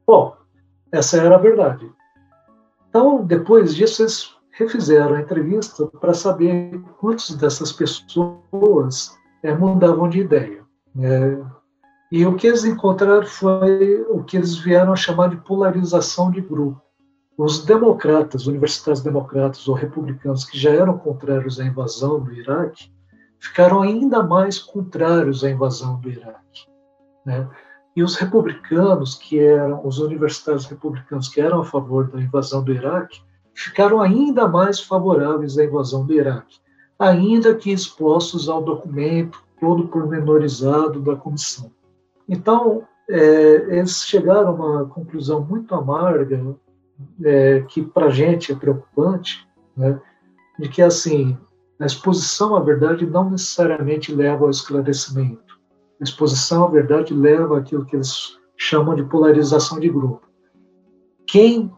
Bom, 0.05 0.35
essa 0.91 1.17
era 1.17 1.35
a 1.35 1.39
verdade. 1.39 1.91
Então, 2.89 3.23
depois 3.23 3.75
disso, 3.75 4.03
eles 4.03 4.35
refizeram 4.61 5.15
a 5.15 5.21
entrevista 5.21 5.87
para 5.87 6.13
saber 6.13 6.79
quantas 6.99 7.35
dessas 7.35 7.71
pessoas 7.71 9.17
é, 9.43 9.53
mudavam 9.53 10.07
de 10.07 10.19
ideia. 10.19 10.63
É, 10.99 11.37
e 12.11 12.25
o 12.25 12.35
que 12.35 12.47
eles 12.47 12.63
encontraram 12.65 13.25
foi 13.25 14.05
o 14.09 14.23
que 14.23 14.37
eles 14.37 14.57
vieram 14.57 14.93
a 14.93 14.97
chamar 14.97 15.29
de 15.29 15.37
polarização 15.37 16.29
de 16.29 16.41
grupo. 16.41 16.81
Os 17.37 17.65
democratas, 17.65 18.45
universitários 18.45 19.01
democratas 19.01 19.67
ou 19.67 19.73
republicanos 19.73 20.45
que 20.45 20.59
já 20.59 20.71
eram 20.71 20.97
contrários 20.97 21.59
à 21.59 21.65
invasão 21.65 22.19
do 22.19 22.31
Iraque, 22.33 22.91
ficaram 23.39 23.81
ainda 23.81 24.21
mais 24.21 24.59
contrários 24.59 25.43
à 25.43 25.49
invasão 25.49 25.99
do 25.99 26.09
Iraque. 26.09 26.67
Né? 27.25 27.47
E 27.95 28.03
os 28.03 28.15
republicanos, 28.15 29.15
que 29.15 29.39
eram 29.39 29.85
os 29.85 29.97
universitários 29.97 30.65
republicanos 30.65 31.29
que 31.29 31.41
eram 31.41 31.61
a 31.61 31.65
favor 31.65 32.11
da 32.11 32.21
invasão 32.21 32.63
do 32.63 32.71
Iraque, 32.71 33.21
ficaram 33.53 34.01
ainda 34.01 34.47
mais 34.47 34.79
favoráveis 34.79 35.57
à 35.57 35.65
invasão 35.65 36.05
do 36.05 36.13
Iraque, 36.13 36.59
ainda 36.97 37.55
que 37.55 37.71
expostos 37.71 38.49
ao 38.49 38.63
documento 38.63 39.43
todo 39.59 39.87
pormenorizado 39.87 40.99
da 40.99 41.15
comissão. 41.15 41.71
Então, 42.27 42.83
é, 43.09 43.77
eles 43.77 44.03
chegaram 44.03 44.49
a 44.49 44.51
uma 44.51 44.85
conclusão 44.85 45.41
muito 45.41 45.75
amarga, 45.75 46.55
é, 47.23 47.61
que 47.67 47.81
para 47.81 48.07
a 48.07 48.11
gente 48.11 48.51
é 48.51 48.55
preocupante, 48.55 49.47
né, 49.75 49.99
de 50.57 50.69
que 50.69 50.81
assim 50.81 51.37
a 51.79 51.85
exposição 51.85 52.55
à 52.55 52.59
verdade 52.59 53.05
não 53.05 53.29
necessariamente 53.31 54.13
leva 54.13 54.45
ao 54.45 54.51
esclarecimento 54.51 55.51
a 56.01 56.03
exposição 56.03 56.65
à 56.65 56.67
verdade 56.67 57.13
leva 57.13 57.59
àquilo 57.59 57.85
que 57.85 57.95
eles 57.95 58.35
chamam 58.57 58.95
de 58.95 59.03
polarização 59.03 59.79
de 59.79 59.87
grupo. 59.87 60.27
Quem, 61.27 61.71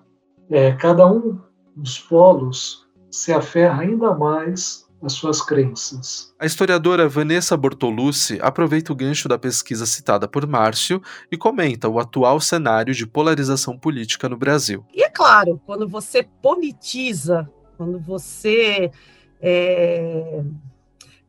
é, 0.49 0.71
cada 0.71 1.05
um 1.05 1.39
dos 1.75 1.99
polos, 1.99 2.85
se 3.09 3.31
aferra 3.31 3.81
ainda 3.81 4.13
mais 4.13 4.87
às 5.01 5.13
suas 5.13 5.41
crenças. 5.41 6.33
A 6.39 6.45
historiadora 6.45 7.07
Vanessa 7.09 7.57
Bortolucci 7.57 8.39
aproveita 8.41 8.93
o 8.93 8.95
gancho 8.95 9.27
da 9.27 9.37
pesquisa 9.37 9.85
citada 9.85 10.27
por 10.27 10.47
Márcio 10.47 11.01
e 11.31 11.37
comenta 11.37 11.89
o 11.89 11.99
atual 11.99 12.39
cenário 12.39 12.93
de 12.93 13.05
polarização 13.05 13.77
política 13.77 14.29
no 14.29 14.37
Brasil. 14.37 14.85
E 14.93 15.03
é 15.03 15.09
claro, 15.09 15.61
quando 15.65 15.87
você 15.87 16.23
politiza, 16.41 17.49
quando 17.77 17.99
você 17.99 18.91
é 19.41 20.41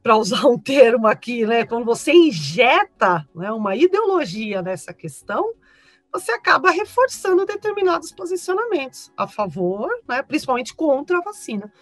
para 0.04 0.18
usar 0.18 0.46
um 0.46 0.59
termo 0.59 1.07
aqui, 1.07 1.46
né, 1.46 1.64
quando 1.64 1.87
você 1.87 2.12
injeta 2.12 3.26
né, 3.35 3.50
uma 3.50 3.74
ideologia 3.74 4.61
nessa 4.61 4.92
questão, 4.92 5.54
você 6.14 6.31
acaba 6.31 6.70
reforçando 6.70 7.44
determinados 7.44 8.12
posicionamentos 8.12 9.12
a 9.16 9.27
favor, 9.27 9.90
né, 10.09 10.22
principalmente 10.22 10.72
contra 10.72 11.18
a 11.18 11.20
vacina. 11.20 11.72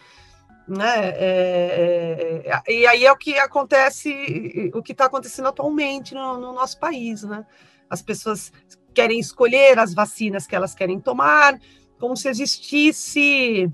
Né? 0.66 1.10
É, 1.10 2.42
é, 2.46 2.62
é, 2.66 2.72
e 2.72 2.86
aí 2.86 3.04
é 3.04 3.12
o 3.12 3.16
que 3.16 3.38
acontece, 3.38 4.70
o 4.74 4.82
que 4.82 4.92
está 4.92 5.04
acontecendo 5.04 5.48
atualmente 5.48 6.14
no, 6.14 6.38
no, 6.38 6.52
nosso 6.54 6.80
país. 6.80 7.22
Né? 7.24 7.44
As 7.90 8.00
pessoas 8.00 8.50
querem 8.94 9.20
escolher 9.20 9.78
as 9.78 9.92
vacinas 9.92 10.46
que 10.46 10.56
elas 10.56 10.74
querem 10.74 10.98
tomar, 10.98 11.58
como 12.00 12.16
se 12.16 12.28
existisse 12.28 13.70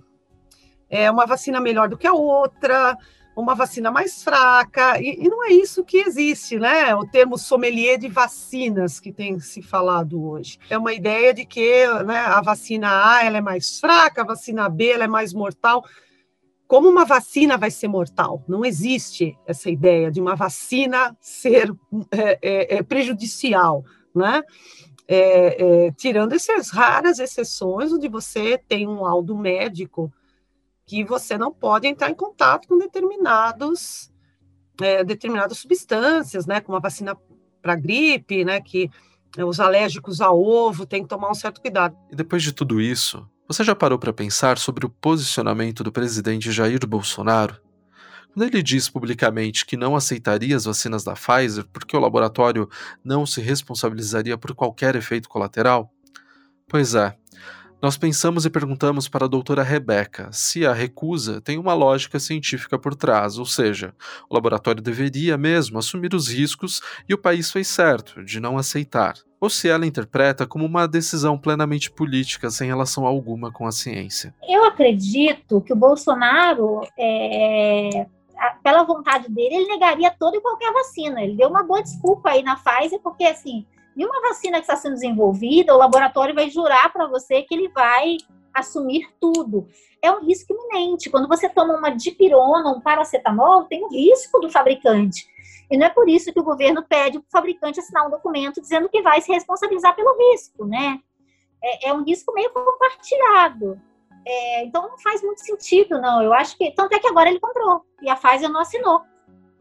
é, 0.91 1.09
uma 1.09 1.25
vacina 1.25 1.61
melhor 1.61 1.89
do 1.89 1.97
que 1.97 2.07
a 2.07 2.13
outra, 2.13 2.97
uma 3.41 3.55
vacina 3.55 3.91
mais 3.91 4.23
fraca, 4.23 5.01
e, 5.01 5.25
e, 5.25 5.29
não 5.29 5.45
é 5.45 5.51
isso 5.51 5.85
que 5.85 5.99
existe, 5.99 6.59
né? 6.59 6.95
O 6.97 7.07
termo 7.07 7.39
sommelier 7.39 7.97
de 7.97 8.09
vacinas 8.09 8.99
que 8.99 9.13
tem 9.13 9.39
se 9.39 9.63
falado 9.63 10.23
hoje. 10.23 10.59
É 10.69 10.77
uma 10.77 10.93
ideia 10.93 11.33
de 11.33 11.45
que 11.45 11.87
né, 12.05 12.19
a 12.19 12.41
vacina 12.41 12.89
A 12.89 13.25
ela 13.25 13.39
é 13.39 13.41
mais 13.41 13.79
fraca, 13.79 14.23
a 14.23 14.27
vacina 14.27 14.69
B 14.69 14.89
ela 14.89 15.05
é 15.05 15.09
mais 15.09 15.33
mortal. 15.33 15.85
Como 16.67 16.89
uma 16.89 17.05
vacina 17.05 17.57
vai 17.57 17.71
ser 17.71 17.87
mortal? 17.87 18.43
Não 18.49 18.65
existe 18.65 19.39
essa 19.47 19.71
ideia 19.71 20.11
de 20.11 20.21
uma 20.21 20.35
vacina 20.35 21.17
ser 21.21 21.73
é, 22.11 22.39
é, 22.43 22.77
é 22.79 22.83
prejudicial, 22.83 23.85
né? 24.15 24.43
É, 25.11 25.87
é, 25.87 25.93
tirando 25.93 26.35
essas 26.35 26.69
raras 26.69 27.19
exceções 27.19 27.91
onde 27.93 28.09
você 28.09 28.59
tem 28.59 28.87
um 28.87 29.01
laudo 29.01 29.35
médico 29.35 30.13
que 30.89 31.05
você 31.05 31.37
não 31.37 31.53
pode 31.53 31.87
entrar 31.87 32.11
em 32.11 32.15
contato 32.15 32.67
com 32.67 32.79
determinados 32.79 34.11
é, 34.81 35.05
determinadas 35.05 35.59
substâncias, 35.59 36.47
né, 36.47 36.61
como 36.61 36.77
a 36.77 36.81
vacina 36.81 37.17
para 37.61 37.77
gripe, 37.77 38.45
né, 38.45 38.61
que 38.61 38.91
os 39.39 39.61
alérgicos 39.61 40.21
a 40.21 40.33
ovo 40.33 40.87
têm 40.87 41.03
que 41.03 41.09
tomar 41.09 41.31
um 41.31 41.35
certo 41.35 41.61
cuidado. 41.61 41.95
E 42.11 42.17
depois 42.17 42.43
de 42.43 42.53
tudo 42.53 42.81
isso, 42.81 43.29
você 43.47 43.63
já 43.63 43.75
parou 43.75 43.99
para 43.99 44.13
pensar 44.13 44.57
sobre 44.57 44.87
o 44.87 44.89
posicionamento 44.89 45.85
do 45.85 45.93
presidente 45.93 46.51
Jair 46.51 46.87
Bolsonaro? 46.87 47.61
Quando 48.33 48.47
ele 48.47 48.63
diz 48.63 48.89
publicamente 48.89 49.67
que 49.67 49.77
não 49.77 49.95
aceitaria 49.95 50.57
as 50.57 50.65
vacinas 50.65 51.05
da 51.05 51.15
Pfizer 51.15 51.67
porque 51.73 51.97
o 51.97 52.01
laboratório 52.01 52.69
não 53.05 53.27
se 53.27 53.41
responsabilizaria 53.41 54.39
por 54.39 54.55
qualquer 54.55 54.97
efeito 54.97 55.29
colateral? 55.29 55.93
Pois 56.69 56.95
é, 56.95 57.17
nós 57.81 57.97
pensamos 57.97 58.45
e 58.45 58.51
perguntamos 58.51 59.09
para 59.09 59.27
a 59.27 59.29
doutora 59.29 59.63
Rebeca 59.63 60.31
se 60.33 60.67
a 60.67 60.73
recusa 60.73 61.41
tem 61.41 61.59
uma 61.59 61.75
lógica 61.75 62.19
científica 62.19 62.77
por 62.77 62.95
trás, 62.95 63.39
ou 63.39 63.47
seja, 63.47 63.95
o 64.29 64.35
laboratório 64.35 64.83
deveria 64.83 65.39
mesmo 65.39 65.79
assumir 65.79 66.13
os 66.13 66.29
riscos 66.29 66.81
e 67.09 67.15
o 67.15 67.19
país 67.19 67.53
fez 67.53 67.69
certo 67.69 68.25
de 68.25 68.41
não 68.41 68.59
aceitar, 68.59 69.15
ou 69.41 69.49
se 69.49 69.69
ela 69.69 69.87
interpreta 69.87 70.45
como 70.45 70.65
uma 70.65 70.89
decisão 70.89 71.39
plenamente 71.39 71.89
política 71.89 72.51
sem 72.51 72.67
relação 72.67 73.07
alguma 73.07 73.53
com 73.53 73.65
a 73.65 73.71
ciência. 73.73 74.35
Eu 74.49 74.65
acredito 74.65 75.61
que 75.61 75.73
o 75.73 75.77
Bolsonaro, 75.77 76.81
é, 76.99 78.07
pela 78.61 78.83
vontade 78.83 79.31
dele, 79.31 79.55
ele 79.55 79.69
negaria 79.69 80.11
toda 80.11 80.37
e 80.37 80.41
qualquer 80.41 80.73
vacina. 80.73 81.23
Ele 81.23 81.37
deu 81.37 81.49
uma 81.49 81.63
boa 81.63 81.83
desculpa 81.83 82.31
aí 82.31 82.43
na 82.43 82.57
Pfizer, 82.57 82.99
porque 83.01 83.25
assim 83.25 83.65
e 83.99 84.07
uma 84.07 84.21
vacina 84.21 84.59
que 84.59 84.63
está 84.63 84.77
sendo 84.77 84.95
desenvolvida, 84.95 85.75
o 85.75 85.79
laboratório 85.79 86.33
vai 86.33 86.49
jurar 86.49 86.93
para 86.93 87.09
você 87.09 87.43
que 87.43 87.53
ele 87.53 87.69
vai 87.71 88.17
assumir 88.55 89.09
tudo. 89.21 89.67
É 90.01 90.09
um 90.13 90.25
risco 90.25 90.55
iminente. 90.55 91.11
Quando 91.11 91.27
você 91.27 91.49
toma 91.49 91.77
uma 91.77 91.91
dipirona, 91.91 92.71
um 92.71 92.81
paracetamol, 92.81 93.65
tem 93.65 93.85
um 93.85 93.89
risco 93.89 94.39
do 94.39 94.49
fabricante. 94.49 95.27
E 95.69 95.77
não 95.77 95.87
é 95.87 95.91
por 95.91 96.09
isso 96.09 96.33
que 96.33 96.39
o 96.39 96.45
governo 96.45 96.85
pede 96.89 97.19
para 97.19 97.27
o 97.27 97.31
fabricante 97.33 97.81
assinar 97.81 98.07
um 98.07 98.11
documento 98.11 98.61
dizendo 98.61 98.89
que 98.89 99.03
vai 99.03 99.21
se 99.21 99.33
responsabilizar 99.33 99.97
pelo 99.97 100.17
risco, 100.31 100.65
né? 100.65 101.01
É, 101.61 101.89
é 101.89 101.93
um 101.93 102.05
risco 102.05 102.33
meio 102.33 102.51
compartilhado. 102.51 103.81
É, 104.25 104.65
então 104.65 104.89
não 104.89 104.99
faz 104.99 105.23
muito 105.25 105.41
sentido, 105.41 106.01
não. 106.01 106.23
Eu 106.23 106.33
acho 106.33 106.57
que. 106.57 106.71
Tanto 106.71 106.95
é 106.95 107.01
que 107.01 107.09
agora 107.09 107.29
ele 107.29 107.41
comprou 107.41 107.85
e 108.01 108.09
a 108.09 108.15
Pfizer 108.15 108.49
não 108.49 108.61
assinou 108.61 109.03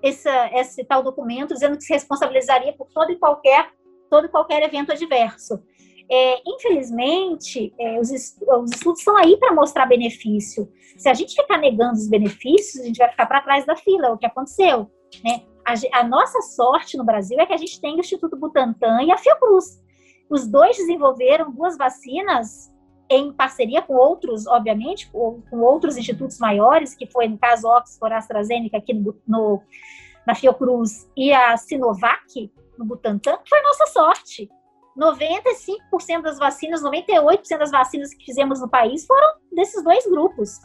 esse, 0.01 0.29
esse 0.53 0.83
tal 0.83 1.01
documento 1.01 1.55
dizendo 1.55 1.75
que 1.75 1.83
se 1.83 1.93
responsabilizaria 1.93 2.71
por 2.73 2.87
todo 2.93 3.11
e 3.11 3.17
qualquer 3.17 3.71
todo 4.09 4.29
qualquer 4.29 4.63
evento 4.63 4.91
adverso. 4.91 5.61
É, 6.09 6.41
infelizmente, 6.45 7.73
é, 7.77 7.99
os, 7.99 8.09
os, 8.09 8.71
estudos 8.71 8.99
estão 8.99 9.17
aí 9.17 9.35
para 9.37 9.53
mostrar 9.53 9.85
benefício. 9.85 10.71
Se 10.97 11.09
a 11.09 11.13
gente 11.13 11.35
ficar 11.35 11.57
negando 11.57 11.93
os 11.93 12.07
benefícios, 12.07 12.81
a 12.81 12.87
gente 12.87 12.97
vai 12.97 13.09
ficar 13.09 13.25
para 13.25 13.41
trás 13.41 13.65
da 13.65 13.75
fila, 13.75 14.07
é 14.07 14.11
o 14.11 14.17
que 14.17 14.25
aconteceu. 14.25 14.89
Né? 15.23 15.43
A, 15.65 15.99
a, 15.99 16.03
nossa 16.03 16.41
sorte 16.41 16.95
no 16.95 17.03
Brasil 17.03 17.37
é 17.39 17.45
que 17.45 17.53
a 17.53 17.57
gente 17.57 17.81
tem 17.81 17.95
o 17.95 17.99
Instituto 17.99 18.37
Butantan 18.37 19.03
e 19.03 19.11
a 19.11 19.17
Fiocruz. 19.17 19.83
Os 20.29 20.47
dois 20.47 20.77
desenvolveram 20.77 21.51
duas 21.51 21.77
vacinas 21.77 22.71
em 23.09 23.31
parceria 23.31 23.81
com 23.81 23.93
outros, 23.93 24.47
obviamente, 24.47 25.09
com, 25.11 25.41
com 25.49 25.59
outros 25.59 25.97
institutos 25.97 26.39
maiores, 26.39 26.95
que 26.95 27.05
foi, 27.07 27.27
no 27.27 27.37
caso, 27.37 27.67
Oxford, 27.67 28.13
AstraZeneca, 28.15 28.77
aqui 28.77 28.93
no, 28.93 29.15
no, 29.27 29.61
na 30.25 30.35
Fiocruz, 30.35 31.09
e 31.15 31.31
a 31.31 31.55
Sinovac, 31.55 32.51
no 32.77 32.85
Butantan, 32.85 33.37
foi 33.47 33.61
nossa 33.61 33.85
sorte. 33.87 34.49
95% 34.97 36.21
das 36.23 36.39
vacinas, 36.39 36.81
98% 36.81 37.57
das 37.57 37.71
vacinas 37.71 38.13
que 38.13 38.25
fizemos 38.25 38.59
no 38.59 38.67
país 38.67 39.05
foram 39.05 39.27
desses 39.51 39.83
dois 39.83 40.05
grupos. 40.07 40.59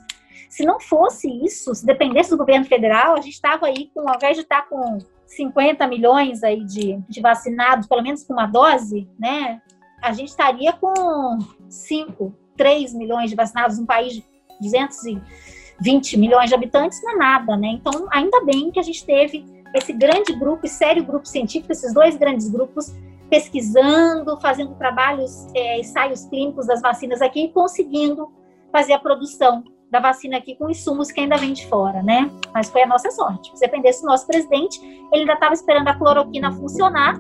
Se 0.49 0.65
não 0.65 0.81
fosse 0.81 1.29
isso, 1.45 1.75
se 1.75 1.85
dependesse 1.85 2.31
do 2.31 2.39
governo 2.39 2.65
federal, 2.65 3.15
a 3.15 3.21
gente 3.21 3.35
estava 3.35 3.67
aí 3.67 3.91
com, 3.95 4.09
ao 4.09 4.17
invés 4.17 4.37
de 4.37 4.43
estar 4.43 4.69
com 4.69 4.99
50 5.27 5.87
milhões 5.87 6.43
aí 6.43 6.65
de, 6.65 6.99
de 7.09 7.21
vacinados, 7.21 7.87
pelo 7.87 8.03
menos 8.03 8.25
com 8.25 8.33
uma 8.33 8.47
dose, 8.47 9.09
né? 9.19 9.61
A 10.03 10.13
gente 10.13 10.29
estaria 10.29 10.73
com 10.73 11.39
5, 11.69 12.35
3 12.57 12.95
milhões 12.95 13.31
de 13.31 13.37
vacinados 13.37 13.79
num 13.79 13.87
país 13.87 14.15
de 14.15 14.25
220 14.61 16.17
milhões 16.19 16.49
de 16.49 16.55
habitantes, 16.55 17.03
não 17.03 17.13
é 17.13 17.17
nada, 17.17 17.57
né? 17.57 17.69
Então, 17.69 18.07
ainda 18.11 18.45
bem 18.45 18.71
que 18.71 18.81
a 18.81 18.83
gente 18.83 19.05
teve 19.05 19.62
esse 19.75 19.93
grande 19.93 20.33
grupo, 20.35 20.67
sério 20.67 21.05
grupo 21.05 21.27
científico, 21.27 21.73
esses 21.73 21.93
dois 21.93 22.17
grandes 22.17 22.49
grupos 22.49 22.95
pesquisando, 23.31 24.39
fazendo 24.41 24.75
trabalhos, 24.75 25.47
é, 25.55 25.81
ensaios 25.81 26.27
clínicos 26.27 26.67
das 26.67 26.83
vacinas 26.83 27.23
aqui 27.23 27.45
e 27.45 27.49
conseguindo 27.53 28.31
fazer 28.71 28.93
a 28.93 28.99
produção 28.99 29.65
da 29.91 30.01
vacina 30.01 30.39
aqui 30.39 30.55
com 30.55 30.71
insumos 30.71 31.11
que 31.11 31.21
ainda 31.21 31.37
vem 31.37 31.53
de 31.53 31.67
fora, 31.67 32.03
né? 32.03 32.31
Mas 32.53 32.71
foi 32.71 32.83
a 32.83 32.87
nossa 32.87 33.11
sorte. 33.11 33.51
Se 33.55 33.61
dependesse 33.61 34.03
do 34.03 34.07
nosso 34.07 34.27
presidente, 34.27 34.81
ele 35.13 35.23
ainda 35.23 35.35
estava 35.35 35.53
esperando 35.53 35.89
a 35.89 35.95
cloroquina 35.95 36.53
funcionar 36.53 37.19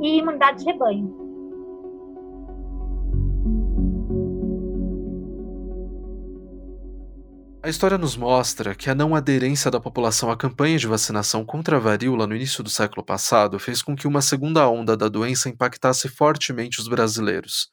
e 0.00 0.18
imunidade 0.18 0.58
de 0.58 0.64
rebanho. 0.64 1.29
A 7.62 7.68
história 7.68 7.98
nos 7.98 8.16
mostra 8.16 8.74
que 8.74 8.88
a 8.88 8.94
não 8.94 9.14
aderência 9.14 9.70
da 9.70 9.78
população 9.78 10.30
à 10.30 10.36
campanha 10.36 10.78
de 10.78 10.86
vacinação 10.86 11.44
contra 11.44 11.76
a 11.76 11.78
varíola 11.78 12.26
no 12.26 12.34
início 12.34 12.64
do 12.64 12.70
século 12.70 13.04
passado 13.04 13.58
fez 13.58 13.82
com 13.82 13.94
que 13.94 14.08
uma 14.08 14.22
segunda 14.22 14.66
onda 14.66 14.96
da 14.96 15.08
doença 15.08 15.50
impactasse 15.50 16.08
fortemente 16.08 16.80
os 16.80 16.88
brasileiros. 16.88 17.68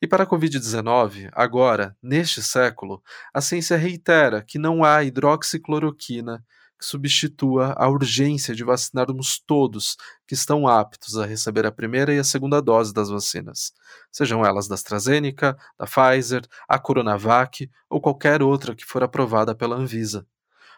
E 0.00 0.06
para 0.06 0.24
a 0.24 0.26
Covid-19, 0.26 1.28
agora, 1.32 1.94
neste 2.02 2.42
século, 2.42 3.02
a 3.32 3.42
ciência 3.42 3.76
reitera 3.76 4.42
que 4.42 4.58
não 4.58 4.82
há 4.82 5.04
hidroxicloroquina 5.04 6.42
que 6.78 6.84
substitua 6.84 7.74
a 7.76 7.88
urgência 7.88 8.54
de 8.54 8.64
vacinarmos 8.64 9.38
todos 9.38 9.96
que 10.26 10.34
estão 10.34 10.68
aptos 10.68 11.16
a 11.16 11.26
receber 11.26 11.66
a 11.66 11.72
primeira 11.72 12.12
e 12.14 12.18
a 12.18 12.24
segunda 12.24 12.60
dose 12.60 12.92
das 12.92 13.08
vacinas, 13.08 13.72
sejam 14.12 14.44
elas 14.44 14.68
da 14.68 14.74
AstraZeneca, 14.74 15.56
da 15.78 15.86
Pfizer, 15.86 16.42
a 16.68 16.78
Coronavac 16.78 17.70
ou 17.88 18.00
qualquer 18.00 18.42
outra 18.42 18.74
que 18.74 18.84
for 18.84 19.02
aprovada 19.02 19.54
pela 19.54 19.76
Anvisa. 19.76 20.26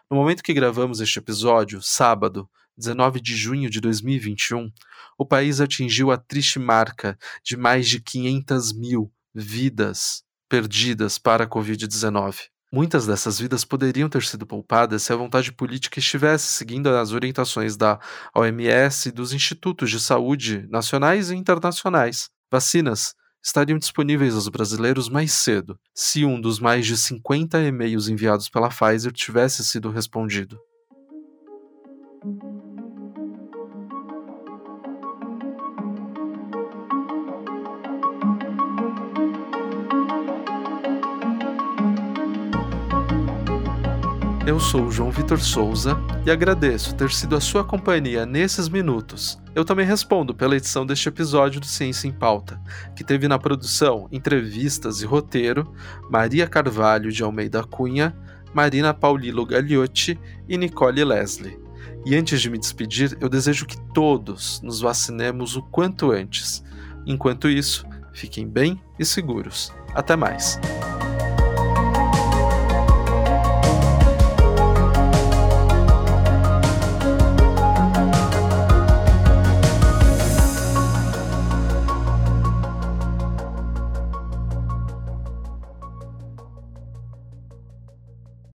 No 0.09 0.17
momento 0.17 0.41
que 0.41 0.53
gravamos 0.53 1.01
este 1.01 1.19
episódio, 1.19 1.81
sábado, 1.81 2.49
19 2.77 3.19
de 3.19 3.35
junho 3.35 3.69
de 3.69 3.81
2021, 3.81 4.71
o 5.17 5.25
país 5.25 5.59
atingiu 5.59 6.11
a 6.11 6.17
triste 6.17 6.57
marca 6.57 7.17
de 7.43 7.57
mais 7.57 7.89
de 7.89 7.99
500 7.99 8.71
mil 8.73 9.11
vidas 9.33 10.23
perdidas 10.47 11.19
para 11.19 11.43
a 11.43 11.47
Covid-19. 11.47 12.49
Muitas 12.71 13.07
dessas 13.07 13.39
vidas 13.39 13.65
poderiam 13.65 14.07
ter 14.07 14.21
sido 14.23 14.45
poupadas 14.45 15.01
se 15.01 15.11
a 15.11 15.15
vontade 15.15 15.51
política 15.51 15.97
estivesse 15.97 16.53
seguindo 16.53 16.87
as 16.87 17.11
orientações 17.11 17.75
da 17.75 17.99
OMS 18.35 19.09
e 19.09 19.11
dos 19.11 19.33
institutos 19.33 19.89
de 19.89 19.99
saúde 19.99 20.67
nacionais 20.69 21.31
e 21.31 21.35
internacionais. 21.35 22.29
Vacinas 22.51 23.15
estariam 23.43 23.79
disponíveis 23.79 24.35
aos 24.35 24.47
brasileiros 24.49 25.09
mais 25.09 25.31
cedo, 25.31 25.79
se 25.95 26.23
um 26.23 26.39
dos 26.39 26.59
mais 26.59 26.85
de 26.85 26.95
50 26.95 27.59
e-mails 27.59 28.07
enviados 28.07 28.49
pela 28.49 28.69
Pfizer 28.69 29.11
tivesse 29.11 29.65
sido 29.65 29.89
respondido. 29.89 30.59
Eu 44.49 44.59
sou 44.59 44.89
João 44.89 45.11
Vitor 45.11 45.39
Souza 45.39 45.95
e 46.25 46.31
agradeço 46.31 46.95
ter 46.95 47.11
sido 47.11 47.35
a 47.35 47.39
sua 47.39 47.63
companhia 47.63 48.25
nesses 48.25 48.67
minutos. 48.67 49.39
Eu 49.53 49.63
também 49.63 49.85
respondo 49.85 50.33
pela 50.33 50.55
edição 50.57 50.87
deste 50.87 51.07
episódio 51.07 51.61
do 51.61 51.67
Ciência 51.67 52.07
em 52.07 52.11
Pauta, 52.11 52.59
que 52.95 53.03
teve 53.03 53.27
na 53.27 53.37
produção 53.37 54.07
entrevistas 54.11 55.03
e 55.03 55.05
roteiro 55.05 55.71
Maria 56.09 56.47
Carvalho 56.47 57.11
de 57.11 57.21
Almeida 57.21 57.63
Cunha, 57.63 58.17
Marina 58.51 58.91
Paulilo 58.91 59.45
Gagliotti 59.45 60.19
e 60.47 60.57
Nicole 60.57 61.03
Leslie. 61.03 61.59
E 62.03 62.15
antes 62.15 62.41
de 62.41 62.49
me 62.49 62.57
despedir, 62.57 63.15
eu 63.21 63.29
desejo 63.29 63.67
que 63.67 63.79
todos 63.93 64.63
nos 64.63 64.81
vacinemos 64.81 65.57
o 65.57 65.61
quanto 65.61 66.11
antes. 66.11 66.63
Enquanto 67.05 67.47
isso, 67.47 67.85
fiquem 68.13 68.47
bem 68.47 68.81
e 68.97 69.05
seguros. 69.05 69.71
Até 69.93 70.15
mais! 70.15 70.59